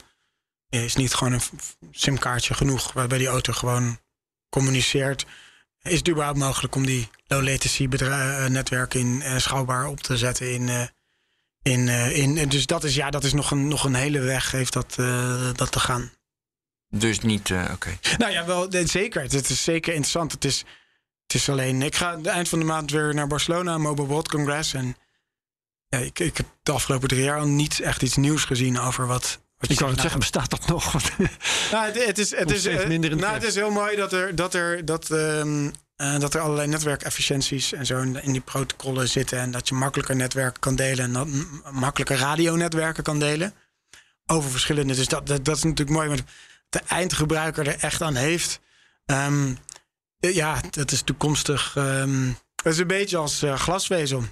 [0.70, 1.42] is niet gewoon een
[1.92, 4.00] simkaartje genoeg waarbij die auto gewoon
[4.50, 5.26] communiceert.
[5.82, 10.18] Is het überhaupt mogelijk om die low latency eh, netwerken in eh, schaalbaar op te
[10.18, 10.70] zetten in.
[10.70, 10.84] eh,
[11.68, 14.52] in, eh, in, dus dat is, ja, dat is nog, een, nog een hele weg
[14.52, 16.12] heeft dat, eh, dat te gaan.
[16.90, 17.98] Dus niet, eh, oké.
[18.18, 19.22] Nou ja, wel, eh, zeker.
[19.22, 20.32] Het is zeker interessant.
[20.32, 20.64] Het is,
[21.28, 21.82] het is alleen.
[21.82, 24.74] Ik ga eind van de maand weer naar Barcelona, Mobile World Congress.
[24.74, 24.98] En
[25.88, 29.08] ja, ik, ik heb de afgelopen drie jaar al niet echt iets nieuws gezien over
[29.08, 29.40] wat.
[29.60, 30.94] Ik wou het zeggen, bestaat dat nog?
[31.72, 34.54] Nou, het, het is, het is, eh, nou, het is heel mooi dat er, dat
[34.54, 39.40] er, dat, ehm, eh, dat er allerlei netwerkefficiënties en zo in, in die protocollen zitten.
[39.40, 41.28] En dat je makkelijker netwerken kan delen en dat,
[41.72, 43.54] makkelijker radionetwerken kan delen.
[44.26, 44.96] Over verschillende.
[44.96, 46.08] Dus dat, dat, dat is natuurlijk mooi.
[46.08, 46.20] Maar
[46.70, 48.60] de eindgebruiker er echt aan heeft.
[49.06, 49.54] Ehm,
[50.20, 51.74] eh, ja, dat is toekomstig.
[51.76, 54.24] ehm dat is een beetje als eh, glasvezel.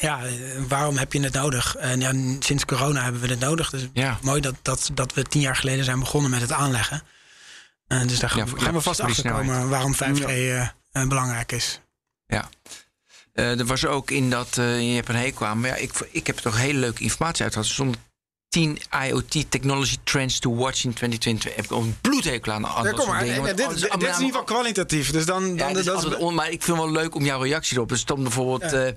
[0.00, 0.34] Ja, eh,
[0.68, 1.76] waarom heb je het nodig?
[1.76, 3.70] En ja, sinds corona hebben we het nodig.
[3.70, 4.18] Dus Ja.
[4.22, 7.02] mooi dat, dat, dat we tien jaar geleden zijn begonnen met het aanleggen.
[7.86, 10.20] En dus daar gaan, Ja, we- voor- gaan ja, we vast achter komen waarom 5G
[10.24, 10.68] eh, eh,
[11.08, 11.80] belangrijk is.
[13.32, 15.92] Eh, er was ook in dat, eh, je hebt een hekel aan, maar ja, ik,
[16.10, 17.68] ik heb toch hele leuke informatie uit gehad.
[17.68, 17.96] Er
[18.52, 21.54] 10 IoT technology trends to watch in 2020.
[21.54, 22.60] Heb ik een bloedhekel aan.
[22.62, 23.24] Ja, kom maar.
[23.24, 25.10] dingen, dit, dit, dit is in allemaal- ieder geval kwalitatief.
[25.10, 26.90] Dus dan, dan Ja, het is dat is, altijd on- maar ik vind het wel
[27.02, 27.90] leuk om jouw reactie erop.
[27.90, 28.70] Er stond bijvoorbeeld.
[28.72, 28.84] Ja.
[28.84, 28.94] eh,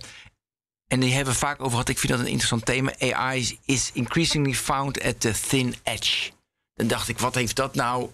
[0.88, 1.90] en die hebben we vaak over gehad.
[1.90, 2.94] Ik vind dat een interessant thema.
[3.00, 6.32] AI is, is increasingly found at the thin edge.
[6.74, 8.10] Dan dacht ik, wat heeft dat nou?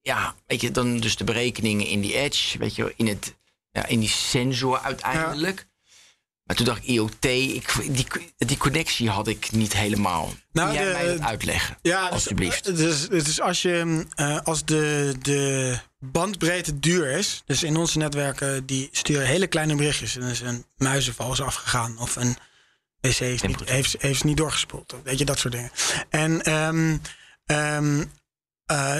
[0.00, 2.58] Ja, weet je, dan dus de berekeningen in die edge.
[2.58, 3.34] Weet je, in, het,
[3.70, 5.66] ja, in die sensor uiteindelijk.
[6.44, 10.32] Maar toen dacht ik, IoT, ik, die, die connectie had ik niet helemaal.
[10.52, 11.78] Nou, Kun jij de- mij dat uitleggen?
[11.82, 12.76] Ja, dus, Alsjeblieft.
[12.76, 18.66] Dus, dus als, je, eh, als de, de bandbreedte duur is, dus in onze netwerken
[18.66, 20.16] die sturen hele kleine berichtjes.
[20.16, 22.36] En er is een muizenval is afgegaan of een
[23.00, 24.94] wc is niet, heeft, heeft niet doorgespoeld.
[25.04, 25.70] Weet je, dat soort dingen.
[26.10, 26.96] En ehm,
[27.46, 28.04] ehm,
[28.66, 28.96] eh,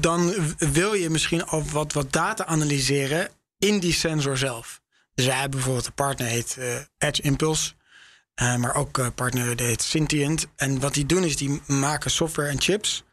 [0.00, 3.28] dan wil je misschien al wat, wat data analyseren
[3.58, 4.81] in die sensor zelf.
[5.24, 7.72] Dus hebben bijvoorbeeld een partner heet eh, Edge Impulse.
[8.42, 10.46] Uh, maar ook uh, partner die heet Sentient.
[10.56, 13.04] En wat die doen is die maken software en chips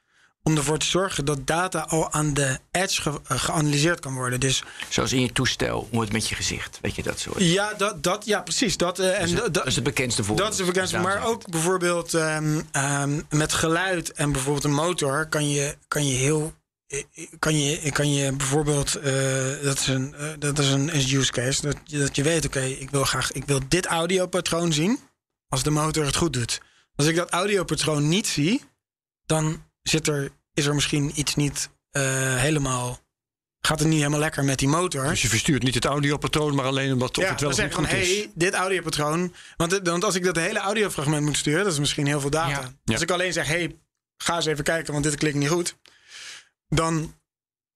[0.44, 4.40] om ervoor te zorgen dat data al aan de edge ge geanalyseerd kan worden.
[4.40, 7.38] Dus, Zoals in je toestel, hoe het met je gezicht, weet je dat soort.
[7.40, 8.78] Ja, dat, dat, ja precies.
[8.78, 10.48] Dat, uh, en dat, dat is het bekendste voorbeeld.
[10.48, 12.68] Dat is het bekendste, maar ook bijvoorbeeld um,
[13.02, 16.54] um, met geluid en bijvoorbeeld een motor kan je, kan je heel
[17.40, 19.04] kan je, kan je bijvoorbeeld, uh,
[19.64, 22.72] dat is een, uh, dat is een use case, dat, dat je weet, oké, okay,
[22.72, 25.00] ik wil graag, ik wil dit audiopatroon zien
[25.48, 26.62] als de motor het goed doet.
[26.96, 28.64] Als ik dat audiopatroon niet zie,
[29.26, 32.04] dan zit er, is er misschien iets niet uh,
[32.36, 33.00] helemaal,
[33.60, 35.08] gaat het niet helemaal lekker met die motor.
[35.08, 37.98] Dus je verstuurt niet het audiopatroon, maar alleen omdat ja, het wel dan goed van,
[37.98, 38.08] is.
[38.08, 42.08] hey, dit audiopatroon, want, want als ik dat hele audiofragment moet sturen, dat is misschien
[42.08, 42.50] heel veel data.
[42.50, 42.74] Ja.
[42.84, 42.94] Ja.
[42.94, 43.76] Als ik alleen zeg, hey,
[44.18, 45.76] ga eens even kijken, want dit klinkt niet goed
[46.70, 47.14] dan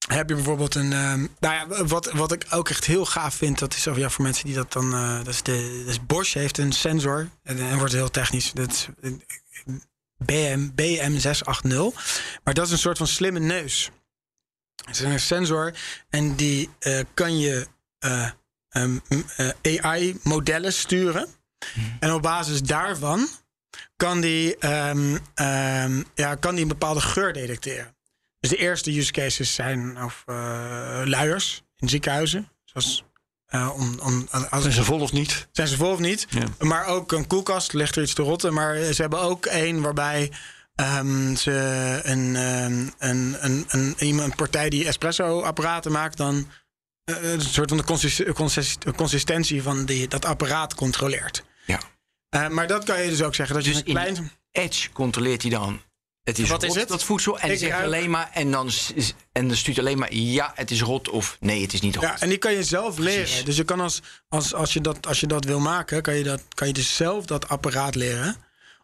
[0.08, 0.92] heb je bijvoorbeeld een.
[0.92, 4.10] Uh, nou ja, wat, wat ik ook echt heel gaaf vind, dat is over ja,
[4.10, 4.94] voor mensen die dat dan.
[4.94, 7.30] Uh, dat is de, dat is Bosch heeft een sensor.
[7.44, 8.52] En, en wordt heel technisch.
[8.52, 8.88] Dat is
[10.18, 11.98] BM, BM680.
[12.44, 13.92] Maar dat is een soort van slimme neus.
[14.86, 15.74] Het is een sensor
[16.10, 17.68] en die uh, kan je
[18.70, 19.02] um,
[19.82, 21.28] AI-modellen sturen.
[21.74, 21.98] Hmm.
[22.00, 23.28] En op basis daarvan
[23.96, 25.22] kan die, um,
[26.16, 27.96] ja, kan die een bepaalde geur detecteren.
[28.44, 32.50] Dus de eerste use cases zijn of, uh, luiers in ziekenhuizen.
[32.64, 33.04] Zoals,
[33.50, 35.48] uh, om, om, als, zijn ze vol of niet?
[35.52, 36.28] Zijn ze vol of niet?
[36.30, 36.44] Ja.
[36.60, 38.54] Maar ook een koelkast, ligt er iets te rotten.
[38.54, 40.32] Maar ze hebben ook één waarbij
[40.76, 41.52] um, ze
[42.04, 43.66] een, een, een, een,
[43.98, 46.18] een, een partij die espresso-apparaten maakt...
[46.18, 46.48] dan
[47.06, 51.44] uh, een soort van de consist consist consistentie van die, dat apparaat controleert.
[51.66, 51.80] Ja.
[52.36, 53.56] Uh, maar dat kan je dus ook zeggen.
[53.56, 54.32] Dat dus je een klein...
[54.52, 55.82] Edge controleert hij dan
[56.24, 56.90] het is Wat rot, is het?
[56.90, 57.40] dat voedsel.
[57.40, 58.70] En zegt ruik- alleen maar, en dan,
[59.32, 62.04] en dan stuurt alleen maar, ja, het is rot of nee, het is niet rot.
[62.04, 63.24] Ja, en die kan je zelf leren.
[63.24, 63.44] Precies.
[63.46, 66.24] Dus je kan als, als, als, je dat, als je dat wil maken, kan je,
[66.24, 68.36] dat, kan je dus zelf dat apparaat leren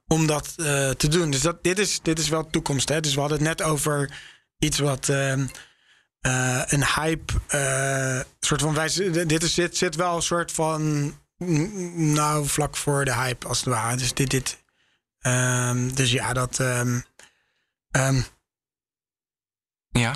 [0.07, 1.31] om dat eh, te doen.
[1.31, 2.89] Dus dat, dit, is, dit is wel toekomst.
[2.89, 2.99] Hè?
[2.99, 4.11] Dus we hadden het net over
[4.59, 5.47] iets wat ehm,
[6.19, 11.13] eh, een hype, eh, soort van wij, dit is, zit, zit wel een soort van,
[11.95, 13.97] nou, vlak voor de hype als het ware.
[13.97, 14.57] Dus dit, dit,
[15.19, 16.59] ehm, dus ja, dat.
[16.59, 16.99] ehm,
[17.91, 18.21] ehm,
[19.91, 20.15] Ja.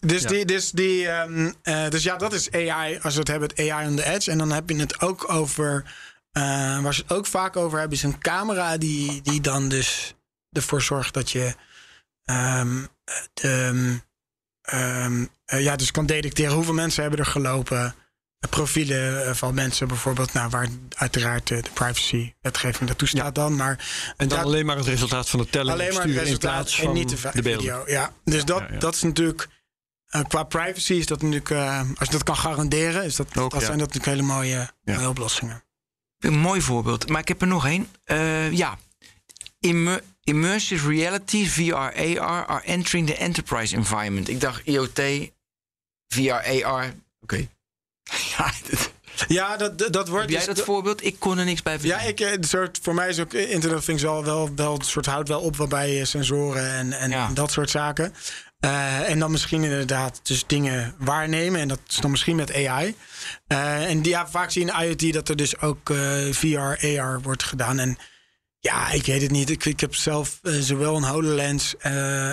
[0.00, 0.28] dus, ja.
[0.28, 2.98] die, dus, die, ehm, eh, dus ja, dat is AI.
[3.02, 4.30] Als we het hebben, het AI on the edge.
[4.30, 5.94] En dan heb je het ook over.
[6.32, 10.14] eh, waar ze het ook vaak over hebben, is een camera die, die dan dus
[10.52, 11.54] ervoor zorgt dat je.
[12.24, 12.84] ehm,
[13.34, 14.00] de,
[14.62, 17.94] eh, ja, dus kan detecteren hoeveel mensen hebben er gelopen.
[18.48, 23.56] Profielen eh, van mensen bijvoorbeeld, nou, waar uiteraard eh, de privacy-wetgeving daartoe staat dan.
[23.56, 23.70] Maar
[24.16, 26.84] En dan dat- alleen maar het resultaat van de telling alleen maar het resultaat en
[26.84, 27.60] van niet de, vi- de beelden.
[27.62, 27.82] video.
[27.86, 28.78] Ja, dus dat, Ja, ja.
[28.78, 29.48] dat is natuurlijk
[30.06, 33.50] eh, qua privacy is dat natuurlijk eh, als je dat kan garanderen, is dat, Ook,
[33.50, 33.66] dat ja.
[33.66, 35.64] zijn dat natuurlijk hele mooie, mooie oplossingen.
[36.18, 37.08] Een mooi voorbeeld.
[37.08, 37.88] Maar ik heb er nog één.
[38.04, 38.78] Eh, ja.
[39.60, 44.28] Immer- immersive reality, VR, AR are entering the enterprise environment.
[44.28, 45.00] Ik dacht IoT,
[46.08, 46.94] VR, AR.
[47.20, 47.48] Oké.
[48.36, 48.52] ja,
[49.28, 51.04] Ja, dat, dat, wordt heb jij dus- dat voorbeeld?
[51.04, 53.84] Ik kon er niks bij Ja, ik, eh, soort, voor mij is ook Internet of
[53.84, 57.30] Things wel, wel, wel een soort houdt wel op waarbij eh, sensoren en, en, Ja.
[57.34, 58.14] dat soort zaken.
[58.60, 61.60] Eh, en dan misschien inderdaad dus dingen waarnemen.
[61.60, 62.94] En dat is dan misschien met AI.
[63.46, 65.92] En die, ja, vaak zie je in IoT dat er dus ook
[66.30, 67.78] VR, AR wordt gedaan.
[67.78, 67.98] En
[68.58, 69.50] ja, ik weet het niet.
[69.50, 71.74] Ik, ik heb zelf zowel een HoloLens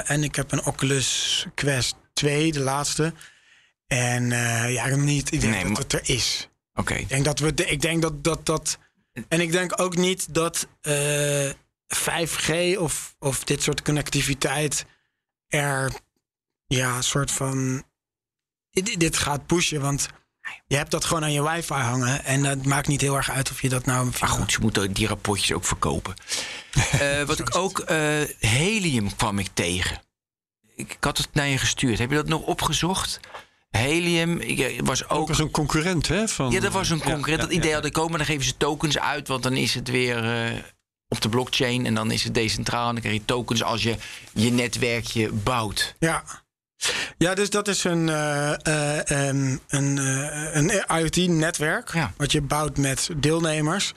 [0.04, 3.14] en ik heb een Oculus Quest 2, de laatste.
[3.88, 6.50] En eh, ja, ik niet idee Nee, dat het er is.
[6.74, 6.94] Oké.
[6.94, 7.54] Ik denk dat we.
[7.54, 8.46] Ik denk dat dat.
[8.46, 8.78] dat
[9.28, 11.50] en ik denk ook niet dat eh,
[11.96, 14.86] 5G of, of dit soort connectiviteit
[15.48, 15.92] er.
[16.68, 17.84] Ja, soort van.
[18.72, 20.08] Dit, dit gaat pushen, want
[20.68, 22.26] je hebt dat gewoon aan je wifi hangen.
[22.26, 24.12] En dat maakt niet heel erg uit of je dat nou.
[24.20, 26.14] Maar goed, ze moeten die rapportjes ook verkopen.
[27.00, 27.80] Eh, wat ik ook...
[27.80, 30.02] eh, helium kwam ik tegen.
[30.76, 32.00] Ik, ik had het naar je gestuurd.
[32.00, 33.20] Heb je dat nog opgezocht?
[33.70, 35.38] Helium ik, eh, was Ook ook...
[35.40, 36.28] een concurrent, hè?
[36.28, 37.42] Van, Ja, dat was een Ja, concurrent.
[37.42, 38.18] ja, dat idee had ik komen.
[38.18, 40.52] Dan geven ze tokens uit, want dan is het weer eh,
[41.08, 41.86] op de blockchain.
[41.86, 42.88] En dan is het decentraal.
[42.88, 43.96] En dan krijg je tokens als je
[44.34, 45.96] je netwerkje bouwt.
[46.00, 46.24] Ja.
[47.18, 51.94] Ja, dus dat is een, eh, eh, ehm, een, eh, een IoT-netwerk.
[51.94, 52.14] Ja.
[52.18, 53.94] Wat je bouwt met deelnemers.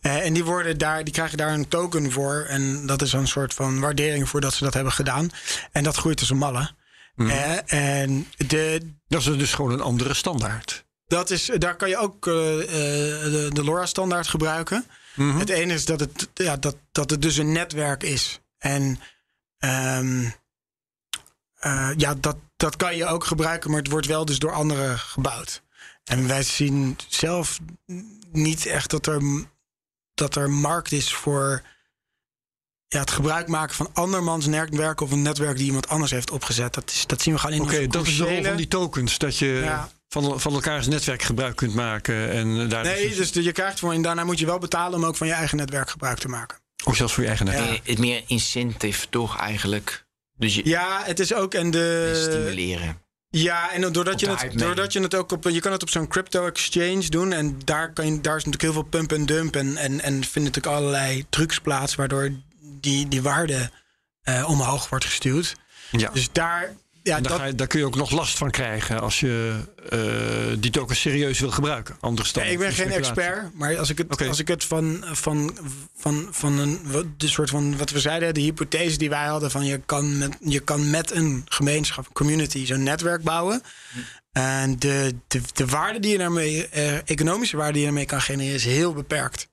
[0.00, 2.46] Eh, en die, worden daar, die krijgen daar een token voor.
[2.48, 5.30] En dat is een soort van waardering voor dat ze dat hebben gedaan.
[5.72, 6.70] En dat groeit als een malle.
[7.16, 8.80] Eh, en de,
[9.14, 10.84] Dat is dus gewoon een andere standaard.
[11.06, 14.86] dat is, daar kan je ook eh, eh, de, de LoRa-standaard gebruiken.
[15.14, 18.40] Het ene is dat het, ja, dat, dat het dus een netwerk is.
[18.58, 19.00] En
[19.58, 20.24] ehm,
[21.54, 24.98] eh, ja, dat, dat kan je ook gebruiken, maar het wordt wel dus door anderen
[24.98, 25.62] gebouwd.
[26.04, 27.58] En wij zien zelf
[28.32, 29.22] niet echt dat er,
[30.14, 31.62] dat er markt is voor
[32.94, 36.74] ja, het gebruik maken van andermans netwerk of een netwerk die iemand anders heeft opgezet.
[36.74, 38.68] Dat, is, dat zien we gewoon in Oké, onze dat is de rol van die
[38.68, 39.18] tokens.
[39.18, 39.88] Dat je Ja.
[40.08, 42.30] van, van elkaars netwerk gebruik kunt maken.
[42.30, 45.04] En eh, daar Nee, dus je krijgt voor en daarna moet je wel betalen om
[45.04, 46.58] ook van je eigen netwerk gebruik te maken.
[46.84, 47.70] Ook zelfs voor je eigen netwerk.
[47.70, 50.04] Eh, Het meer incentive toch eigenlijk.
[50.36, 52.12] Dus je Ja, het is ook en de.
[52.30, 53.02] stimuleren.
[53.30, 55.44] Ja, en doordat je, het, doordat je het ook op.
[55.48, 57.32] Je kan het op zo'n crypto exchange doen.
[57.32, 59.56] En daar, kan je, daar is natuurlijk heel veel pump en dump.
[59.56, 61.94] En, en, en vinden natuurlijk allerlei trucs plaats.
[61.94, 62.30] Waardoor
[62.80, 63.70] die, die waarde
[64.22, 65.56] eh, omhoog wordt gestuurd.
[65.90, 66.10] Ja.
[66.12, 66.74] Dus daar.
[67.02, 69.60] Ja, daar, dat, ga je, daar kun je ook nog last van krijgen als je
[69.88, 71.96] eh, die tokens serieus wil gebruiken.
[72.00, 75.04] Anders dan Ja, ik ben geen expert, maar als ik het, als ik het van,
[75.12, 75.58] van,
[75.96, 76.80] van, van een,
[77.16, 80.36] de soort van wat we zeiden, de hypothese die wij hadden van je kan met,
[80.40, 83.62] je kan met een gemeenschap, community, zo'n netwerk bouwen.
[84.32, 88.20] En de, de, de waarde die je daarmee, eh, economische waarde die je daarmee kan
[88.20, 89.48] genereren, is heel beperkt.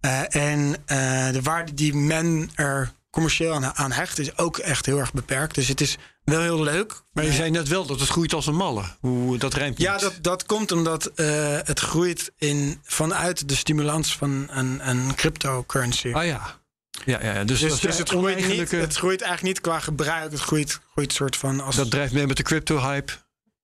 [0.00, 4.86] Eh, en eh, de waarde die men er commercieel aan, aan hecht, is ook echt
[4.86, 5.54] heel erg beperkt.
[5.54, 7.02] Dus het is wel heel leuk.
[7.12, 8.82] Maar je zei net wel dat het groeit als een malle.
[9.00, 9.86] Hoe, dat rijmt niet.
[9.86, 15.14] Ja, dat, dat komt omdat eh, het groeit in, vanuit de stimulans van een, een
[15.14, 16.12] cryptocurrency.
[16.12, 16.60] Ah ja.
[17.04, 17.44] Ja, ja, ja.
[17.44, 20.30] Dus, dus dus het, groeit niet, het groeit eigenlijk niet qua gebruik.
[20.30, 21.76] Het groeit, groeit soort van als.
[21.76, 23.12] dat drijft mee met de crypto-hype.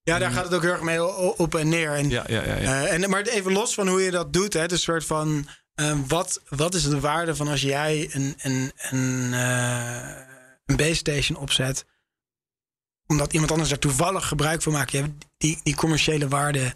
[0.02, 1.04] ja, daar gaat het ook heel erg mee
[1.38, 1.92] op en neer.
[1.92, 2.56] En, Ja, ja, ja.
[2.56, 2.86] ja.
[2.86, 5.46] en, maar even los van hoe je dat doet, hè, het is een soort van.
[5.90, 10.16] Eh, wat, wat is de waarde van als jij een, een, een, eh,
[10.66, 11.84] een base station opzet,
[13.06, 14.92] omdat iemand anders daar toevallig gebruik van maakt?
[15.38, 16.74] Die, die commerciële waarde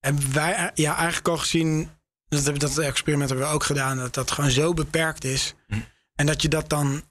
[0.00, 1.90] hebben wij ja, eigenlijk al gezien.
[2.28, 5.54] Dat, dat experiment hebben we ook gedaan, dat dat gewoon zo beperkt is.
[5.68, 5.74] Hm.
[6.14, 7.02] En dat je dat dan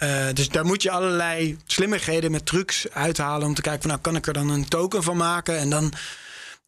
[0.00, 4.02] eh, dus daar moet je allerlei slimmigheden met trucs uithalen om te kijken van nou
[4.02, 5.92] kan ik er dan een token van maken en dan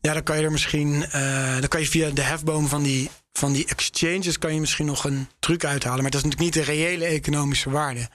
[0.00, 3.10] ja dan kan je er misschien eh, dan kan je via de hefboom van die
[3.32, 6.66] van die exchanges kan je misschien nog een truc uithalen, maar dat is natuurlijk niet
[6.66, 8.08] de reële economische waarde.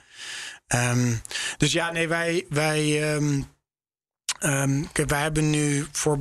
[0.66, 1.14] Ehm,
[1.56, 3.42] dus ja, nee, wij wij ehm,
[4.38, 6.18] ehm, wij hebben nu voor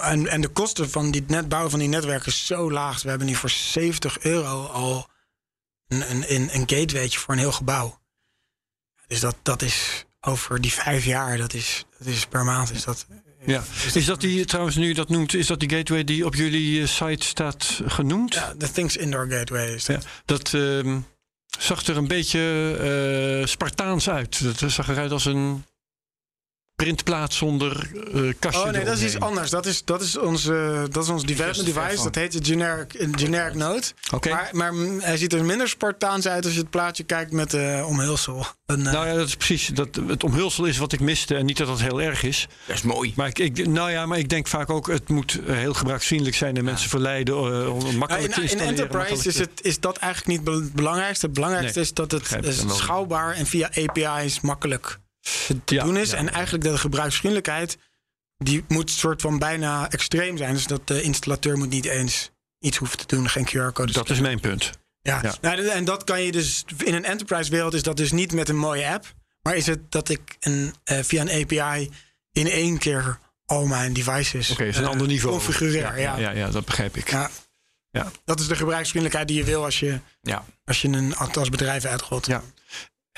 [0.00, 3.02] en, en de kosten van die bouwen van die netwerken is zo laag.
[3.02, 5.08] We hebben nu voor 70 euro al
[5.88, 8.00] een, een, een, gatewaytje voor een heel gebouw.
[9.06, 12.70] Dus dat, dat is over die vijf jaar, dat is, dat is per maand.
[12.70, 13.06] Is dat,
[13.46, 13.62] Ja.
[13.94, 16.88] Is dat die trouwens nu dat noemt, is dat die gateway die op jullie eh,
[16.88, 18.34] site staat genoemd?
[18.34, 20.02] ja, de Things Indoor Gateway is dat.
[20.02, 20.98] Ja, dat ehm,
[21.58, 22.40] zag er een beetje
[23.40, 24.60] eh, Spartaans uit.
[24.60, 25.64] Dat zag eruit als een
[26.76, 28.64] printplaat zonder eh kastje.
[28.64, 29.50] Oh nee, dat is iets anders.
[29.50, 32.02] Dat is, dat is ons, eh, dat is ons development device.
[32.02, 33.82] Dat heet de generic, generic node.
[34.14, 34.28] Oké.
[34.28, 37.50] Maar, maar mm, hij ziet er minder Spartaans uit als je het plaatje kijkt met
[37.50, 38.46] de omhulsel.
[38.66, 39.66] Een, eh, Nou ja, dat is precies.
[39.66, 41.34] Dat, het omhulsel is wat ik miste.
[41.34, 42.48] En niet dat dat heel erg is.
[42.66, 43.12] Dat is mooi.
[43.16, 46.56] Maar ik, ik, nou ja, maar ik denk vaak ook, het moet heel gebruiksvriendelijk zijn
[46.56, 47.36] en mensen verleiden
[47.72, 48.68] om Nou, makkelijk te in, in installeren.
[48.68, 51.26] enterprise makkelijk is, het, is dat eigenlijk niet het belangrijkste.
[51.26, 52.74] Het belangrijkste Nee, is dat het wel.
[52.74, 54.98] schouwbaar en via API's makkelijk
[55.64, 56.10] te, Ja, doen is.
[56.10, 56.16] ja.
[56.16, 57.76] En eigenlijk de gebruiksvriendelijkheid
[58.38, 60.54] die moet soort van bijna extreem zijn.
[60.54, 63.92] Dus dat de installateur moet niet eens iets hoeven te doen, geen QR-code.
[63.92, 64.70] Dat is mijn punt.
[65.02, 65.34] Ja, Ja.
[65.40, 68.48] Nou, en dat kan je dus in een enterprise wereld is dat dus niet met
[68.48, 71.90] een mooie app, maar is het dat ik een, eh, via een API
[72.32, 75.34] in één keer al mijn devices Oké, is een eh, ander niveau.
[75.34, 75.82] configureer.
[75.82, 77.10] ja, Ja, ja, ja, dat begrijp ik.
[77.10, 77.30] Ja.
[77.90, 78.10] Ja.
[78.24, 80.44] Dat is de gebruiksvriendelijkheid die je wil als je, Ja.
[80.64, 82.26] als je een als bedrijf uitrolt.
[82.26, 82.42] Ja.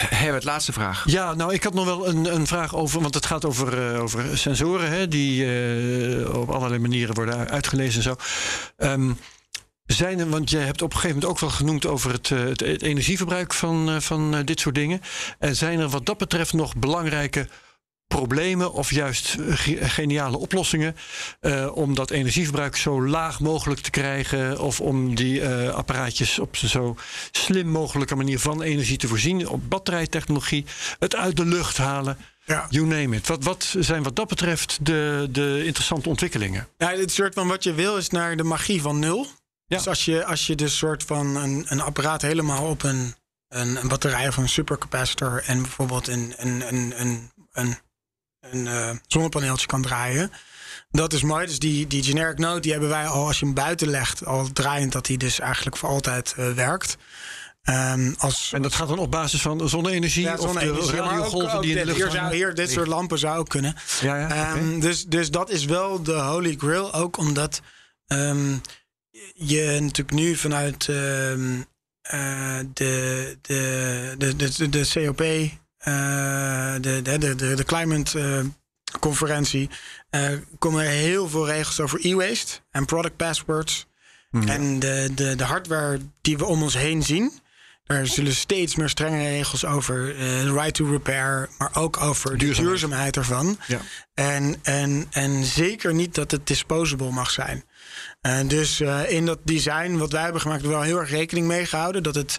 [0.06, 1.02] Herbert, laatste vraag.
[1.06, 4.02] Ja, nou, ik had nog wel een, een vraag over, want het gaat over, eh,
[4.02, 8.16] over sensoren, hè, die eh, op allerlei manieren worden uitgelezen en zo.
[8.76, 9.12] Ehm,
[9.86, 12.38] zijn er, want je hebt op een gegeven moment ook wel genoemd over het, eh,
[12.38, 15.00] het, het energieverbruik van, van dit soort dingen.
[15.38, 17.48] En zijn er wat dat betreft nog belangrijke
[18.08, 20.96] problemen of juist eh, ge- geniale oplossingen
[21.40, 26.56] eh, om dat energieverbruik zo laag mogelijk te krijgen of om die eh, apparaatjes op
[26.56, 26.96] zo
[27.30, 30.64] slim mogelijke manier van energie te voorzien, op batterijtechnologie,
[30.98, 32.66] het uit de lucht halen, Ja.
[32.70, 33.26] you name it.
[33.28, 36.68] Wat, wat zijn wat dat betreft de, de interessante ontwikkelingen?
[36.76, 39.26] Ja, dit soort van wat je wil is naar de magie van nul.
[39.66, 39.76] Ja.
[39.76, 43.14] Dus als je, als je dus soort van een, een apparaat helemaal op een,
[43.48, 47.78] een, een batterij of een supercapacitor en bijvoorbeeld een, een, een, een, een,
[48.40, 50.32] een eh, zonnepaneeltje kan draaien.
[50.90, 51.46] Dat is mooi.
[51.46, 54.52] Dus die, die generic node die hebben wij al als je hem buiten legt, al
[54.52, 56.96] draaiend dat hij dus eigenlijk voor altijd eh, werkt.
[57.62, 61.62] Ehm, als, En dat gaat dan op basis van zonne-energie ja, of de radiogolven ook
[61.62, 61.96] die in de dit.
[61.96, 63.74] lucht hier, zou, hier dit soort lampen zou ook kunnen.
[64.00, 64.28] Ja, ja.
[64.28, 66.94] Ehm, dus, dus dat is wel de holy grail.
[66.94, 67.60] Ook omdat
[68.06, 68.56] ehm,
[69.34, 75.22] je natuurlijk nu vanuit eh, de, de, de, de, de COP,
[76.80, 78.44] de, de, de, de, de climate eh,
[79.00, 79.70] conferentie,
[80.10, 83.86] eh, komen er heel veel regels over e-waste en product passwords.
[84.46, 87.32] En de, de, de hardware die we om ons heen zien.
[87.84, 92.30] Daar zullen steeds meer strenge regels over eh, de right to repair, maar ook over
[92.30, 92.68] de Duurzaamheid.
[92.68, 93.58] duurzaamheid ervan.
[93.66, 93.80] Ja.
[94.14, 97.64] En, en, en zeker niet dat het disposable mag zijn.
[98.46, 101.46] Dus eh, in dat design wat wij hebben gemaakt, hebben we wel heel erg rekening
[101.46, 102.38] mee gehouden dat het.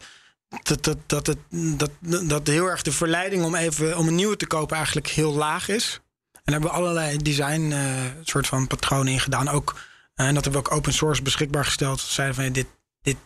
[0.49, 1.91] Dat, dat, dat, dat,
[2.29, 5.67] dat heel erg de verleiding om even om een nieuwe te kopen eigenlijk heel laag
[5.67, 5.99] is.
[6.33, 9.49] En daar hebben we allerlei design eh, soort van patronen in gedaan.
[9.49, 9.75] Ook,
[10.15, 12.01] eh, en dat hebben we ook open source beschikbaar gesteld.
[12.01, 12.67] We zeiden van dit,
[13.01, 13.17] dit,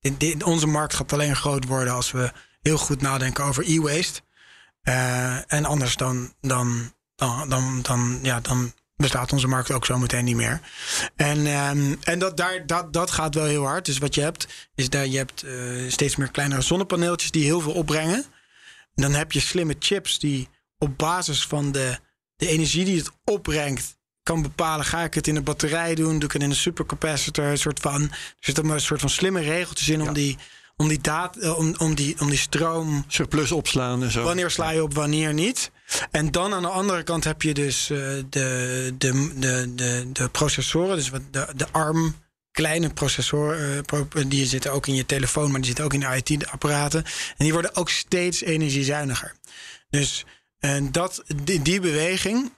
[0.00, 4.20] dit, dit- onze markt gaat alleen groot worden als we heel goed nadenken over e-waste.
[4.82, 9.98] Eh, en anders dan, dan, dan, dan, dan, ja, dan bestaat onze markt ook zo
[9.98, 10.60] meteen niet meer.
[11.16, 13.86] En, ehm, en dat, daar, dat, dat gaat wel heel hard.
[13.86, 15.52] Dus wat je hebt, is dat je hebt eh,
[15.88, 18.24] steeds meer kleinere zonnepaneeltjes die heel veel opbrengen.
[18.94, 21.98] En dan heb je slimme chips die op basis van de,
[22.36, 26.18] de energie die het opbrengt, kan bepalen: ga ik het in een batterij doen?
[26.18, 27.44] Doe ik het in een supercapacitor?
[27.44, 30.38] Een soort van, er zitten maar een soort van slimme regeltjes in om, die,
[30.76, 34.22] om, die data, eh, om, om, die, om die stroom Surplus opslaan en zo.
[34.22, 35.70] Wanneer sla je op, wanneer niet.
[36.10, 40.28] En dan aan de andere kant heb je dus eh, de, de, de, de, de
[40.28, 42.14] processoren, dus wat de, de ARM
[42.50, 46.00] kleine processoren, eh, pro- die zitten ook in je telefoon, maar die zitten ook in
[46.00, 47.04] de IT-apparaten.
[47.04, 49.34] En die worden ook steeds energiezuiniger.
[49.90, 50.24] Dus
[50.58, 52.52] eh, dat, die, die beweging,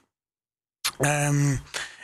[0.99, 1.55] ehm,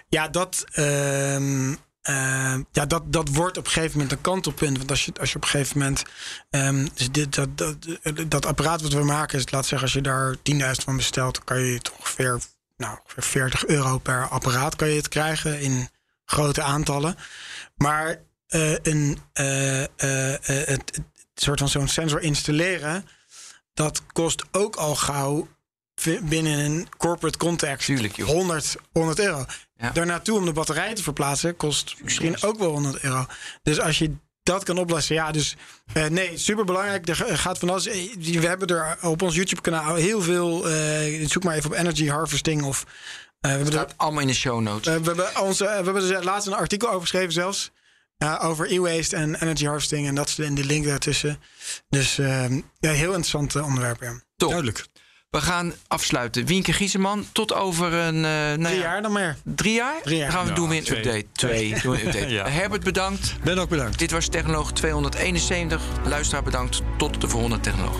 [0.09, 1.73] ja, dat, ehm,
[2.05, 4.77] ehm, ja dat, dat wordt op een gegeven moment een kantelpunt.
[4.77, 6.03] Want als je, als je op een gegeven moment
[6.55, 7.75] Ehm, dus dit, dat, dat,
[8.27, 11.43] dat apparaat wat we maken, is, laat zeggen, als je daar 10.000 van bestelt, dan
[11.43, 12.39] kan je het ongeveer,
[12.77, 15.89] nou, ongeveer 40 euro per apparaat kan je het krijgen in
[16.25, 17.15] grote aantallen.
[17.75, 21.01] Maar eh, een, eh, eh, het,
[21.33, 23.05] soort van zo'n sensor installeren,
[23.73, 25.47] dat kost ook al gauw
[26.21, 28.27] binnen een corporate context Tuurlijk, joh.
[28.27, 29.45] 100, 100 euro.
[29.77, 29.89] Ja.
[29.91, 33.25] Daarnaartoe om de batterij te verplaatsen kost misschien ook wel 100 euro.
[33.63, 35.55] Dus als je dat kan oplossen, ja, dus
[35.93, 37.07] eh, nee, super belangrijk.
[37.09, 37.85] Er ga- gaat van alles.
[37.87, 40.69] eh, We hebben er op ons YouTube-kanaal heel veel.
[40.69, 42.83] eh, zoek maar even op energy harvesting of.
[42.83, 42.87] eh,
[43.39, 44.93] we hebben er Staat allemaal in de show notes.
[44.93, 47.71] eh, we hebben, onze, we hebben er laatst een artikel over geschreven zelfs.
[48.41, 50.07] over e-waste en energy harvesting.
[50.07, 51.39] En dat is de, de link daartussen.
[51.89, 52.49] Dus ja,
[52.79, 54.01] heel interessant onderwerp.
[54.01, 54.21] Ja.
[54.37, 54.49] Top.
[54.49, 54.85] Duidelijk.
[55.35, 56.45] We gaan afsluiten.
[56.45, 58.15] Wienke Gieseman, tot over een...
[58.15, 59.35] eh, nou Drie ja, jaar dan meer.
[59.43, 60.01] Drie jaar?
[60.03, 60.25] Drie jaar.
[60.25, 60.97] Dan gaan we Ja, doen weer een twee.
[60.99, 61.25] update.
[61.31, 61.69] Twee.
[61.81, 62.27] Doen we een update.
[62.33, 62.47] Ja.
[62.49, 63.35] Herbert, bedankt.
[63.43, 63.99] Ben ook bedankt.
[63.99, 65.81] Dit was Technoloog 271.
[66.05, 66.81] Luisteraar bedankt.
[66.97, 67.99] Tot de volgende Technoloog.